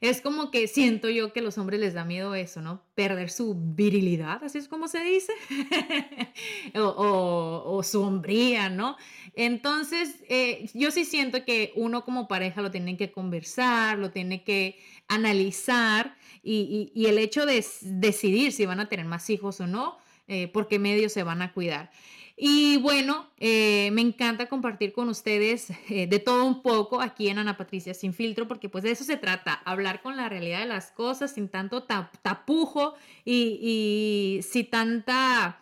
es 0.00 0.20
como 0.20 0.50
que 0.50 0.68
siento 0.68 1.08
yo 1.08 1.32
que 1.32 1.40
a 1.40 1.42
los 1.42 1.56
hombres 1.56 1.80
les 1.80 1.94
da 1.94 2.04
miedo 2.04 2.34
eso, 2.34 2.60
¿no? 2.60 2.82
Perder 2.94 3.30
su 3.30 3.54
virilidad, 3.54 4.44
así 4.44 4.58
es 4.58 4.68
como 4.68 4.86
se 4.86 5.02
dice, 5.02 5.32
o, 6.74 7.80
su 7.82 8.02
hombría, 8.02 8.68
¿no? 8.68 8.96
Entonces, 9.34 10.22
eh, 10.28 10.68
yo 10.74 10.90
sí 10.90 11.04
siento 11.04 11.44
que 11.44 11.72
uno 11.76 12.04
como 12.04 12.28
pareja 12.28 12.60
lo 12.60 12.70
tiene 12.70 12.96
que 12.96 13.12
conversar, 13.12 13.98
lo 13.98 14.10
tiene 14.10 14.44
que 14.44 14.78
analizar 15.08 16.16
y, 16.42 16.92
el 17.06 17.18
hecho 17.18 17.46
de 17.46 17.64
decidir 17.82 18.52
si 18.52 18.66
van 18.66 18.80
a 18.80 18.88
tener 18.88 19.06
más 19.06 19.30
hijos 19.30 19.60
o 19.60 19.66
no, 19.66 19.96
eh, 20.26 20.48
por 20.48 20.68
qué 20.68 20.78
medios 20.78 21.12
se 21.12 21.22
van 21.22 21.40
a 21.40 21.52
cuidar. 21.52 21.90
Y 22.36 22.78
bueno, 22.78 23.26
eh, 23.38 23.90
me 23.92 24.00
encanta 24.00 24.46
compartir 24.46 24.92
con 24.92 25.08
ustedes 25.08 25.70
eh, 25.88 26.08
de 26.08 26.18
todo 26.18 26.44
un 26.44 26.62
poco 26.62 27.00
aquí 27.00 27.28
en 27.28 27.38
Ana 27.38 27.56
Patricia 27.56 27.94
Sin 27.94 28.12
Filtro, 28.12 28.48
porque 28.48 28.68
pues 28.68 28.82
de 28.82 28.90
eso 28.90 29.04
se 29.04 29.16
trata, 29.16 29.54
hablar 29.64 30.02
con 30.02 30.16
la 30.16 30.28
realidad 30.28 30.58
de 30.58 30.66
las 30.66 30.90
cosas 30.90 31.32
sin 31.32 31.48
tanto 31.48 31.84
tapujo 31.84 32.94
y, 33.24 33.58
y 33.62 34.42
sin 34.42 34.68
tanta 34.68 35.60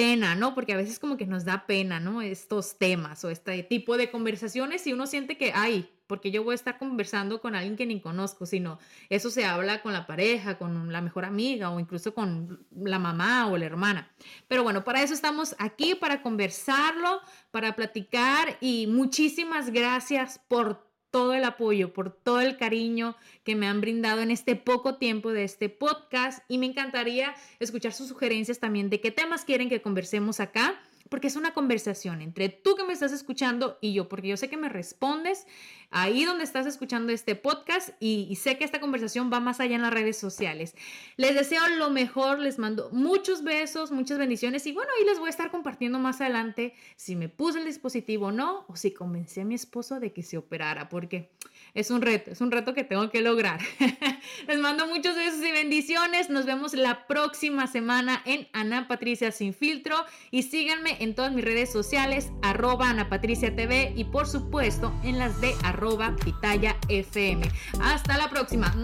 pena, 0.00 0.34
¿no? 0.34 0.54
Porque 0.54 0.72
a 0.72 0.78
veces 0.78 0.98
como 0.98 1.18
que 1.18 1.26
nos 1.26 1.44
da 1.44 1.66
pena, 1.66 2.00
¿no? 2.00 2.22
Estos 2.22 2.78
temas 2.78 3.22
o 3.22 3.28
este 3.28 3.62
tipo 3.62 3.98
de 3.98 4.10
conversaciones 4.10 4.86
y 4.86 4.94
uno 4.94 5.06
siente 5.06 5.36
que, 5.36 5.52
ay, 5.54 5.90
porque 6.06 6.30
yo 6.30 6.42
voy 6.42 6.52
a 6.52 6.54
estar 6.54 6.78
conversando 6.78 7.42
con 7.42 7.54
alguien 7.54 7.76
que 7.76 7.84
ni 7.84 8.00
conozco, 8.00 8.46
sino 8.46 8.78
eso 9.10 9.30
se 9.30 9.44
habla 9.44 9.82
con 9.82 9.92
la 9.92 10.06
pareja, 10.06 10.56
con 10.56 10.90
la 10.90 11.02
mejor 11.02 11.26
amiga 11.26 11.70
o 11.70 11.78
incluso 11.78 12.14
con 12.14 12.66
la 12.74 12.98
mamá 12.98 13.46
o 13.48 13.58
la 13.58 13.66
hermana. 13.66 14.10
Pero 14.48 14.62
bueno, 14.62 14.84
para 14.84 15.02
eso 15.02 15.12
estamos 15.12 15.54
aquí, 15.58 15.94
para 15.94 16.22
conversarlo, 16.22 17.20
para 17.50 17.76
platicar 17.76 18.56
y 18.62 18.86
muchísimas 18.86 19.70
gracias 19.70 20.40
por 20.48 20.89
todo 21.10 21.34
el 21.34 21.44
apoyo, 21.44 21.92
por 21.92 22.10
todo 22.12 22.40
el 22.40 22.56
cariño 22.56 23.16
que 23.44 23.56
me 23.56 23.66
han 23.66 23.80
brindado 23.80 24.20
en 24.20 24.30
este 24.30 24.56
poco 24.56 24.96
tiempo 24.96 25.32
de 25.32 25.44
este 25.44 25.68
podcast. 25.68 26.44
Y 26.48 26.58
me 26.58 26.66
encantaría 26.66 27.34
escuchar 27.58 27.92
sus 27.92 28.08
sugerencias 28.08 28.58
también 28.58 28.90
de 28.90 29.00
qué 29.00 29.10
temas 29.10 29.44
quieren 29.44 29.68
que 29.68 29.82
conversemos 29.82 30.40
acá 30.40 30.80
porque 31.10 31.26
es 31.26 31.36
una 31.36 31.52
conversación 31.52 32.22
entre 32.22 32.48
tú 32.48 32.76
que 32.76 32.84
me 32.84 32.94
estás 32.94 33.12
escuchando 33.12 33.76
y 33.82 33.92
yo, 33.92 34.08
porque 34.08 34.28
yo 34.28 34.38
sé 34.38 34.48
que 34.48 34.56
me 34.56 34.70
respondes 34.70 35.46
ahí 35.90 36.24
donde 36.24 36.44
estás 36.44 36.66
escuchando 36.66 37.12
este 37.12 37.34
podcast 37.34 37.90
y, 38.00 38.34
sé 38.36 38.56
que 38.56 38.64
esta 38.64 38.80
conversación 38.80 39.30
va 39.30 39.40
más 39.40 39.60
allá 39.60 39.74
en 39.74 39.82
las 39.82 39.92
redes 39.92 40.16
sociales. 40.16 40.74
Les 41.16 41.34
deseo 41.34 41.66
lo 41.76 41.90
mejor, 41.90 42.38
les 42.38 42.58
mando 42.58 42.88
muchos 42.92 43.42
besos, 43.42 43.90
muchas 43.90 44.18
bendiciones 44.18 44.66
y 44.66 44.72
bueno, 44.72 44.90
ahí 44.96 45.04
les 45.04 45.18
voy 45.18 45.26
a 45.26 45.30
estar 45.30 45.50
compartiendo 45.50 45.98
más 45.98 46.20
adelante 46.20 46.74
si 46.96 47.16
me 47.16 47.28
puse 47.28 47.58
el 47.58 47.64
dispositivo 47.66 48.26
o 48.26 48.32
no, 48.32 48.64
o 48.68 48.76
si 48.76 48.92
convencí 48.92 49.40
a 49.40 49.44
mi 49.44 49.56
esposo 49.56 49.98
de 49.98 50.12
que 50.12 50.22
se 50.22 50.38
operara, 50.38 50.88
porque 50.88 51.30
es 51.74 51.90
un 51.90 52.02
reto, 52.02 52.30
es 52.30 52.40
un 52.40 52.50
reto 52.50 52.74
que 52.74 52.84
tengo 52.84 53.10
que 53.10 53.20
lograr. 53.20 53.60
Les 54.48 54.58
mando 54.58 54.86
muchos 54.86 55.16
besos 55.16 55.44
y 55.44 55.52
bendiciones. 55.52 56.30
Nos 56.30 56.46
vemos 56.46 56.74
la 56.74 57.06
próxima 57.06 57.66
semana 57.66 58.22
en 58.24 58.48
Ana 58.52 58.88
Patricia 58.88 59.32
Sin 59.32 59.54
Filtro 59.54 59.96
y 60.30 60.42
síganme 60.42 60.96
en 61.00 61.14
todas 61.14 61.32
mis 61.32 61.44
redes 61.44 61.72
sociales, 61.72 62.30
arroba 62.42 62.90
Ana 62.90 63.08
Patricia 63.08 63.54
TV 63.54 63.92
y 63.96 64.04
por 64.04 64.26
supuesto 64.26 64.92
en 65.04 65.18
las 65.18 65.40
de 65.40 65.54
arroba 65.64 66.16
Pitaya 66.24 66.76
FM. 66.88 67.50
Hasta 67.80 68.16
la 68.16 68.28
próxima. 68.28 68.74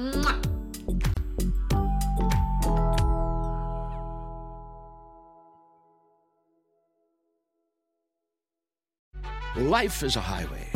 Life 9.57 10.03
is 10.03 10.16
a 10.16 10.20
highway. 10.20 10.75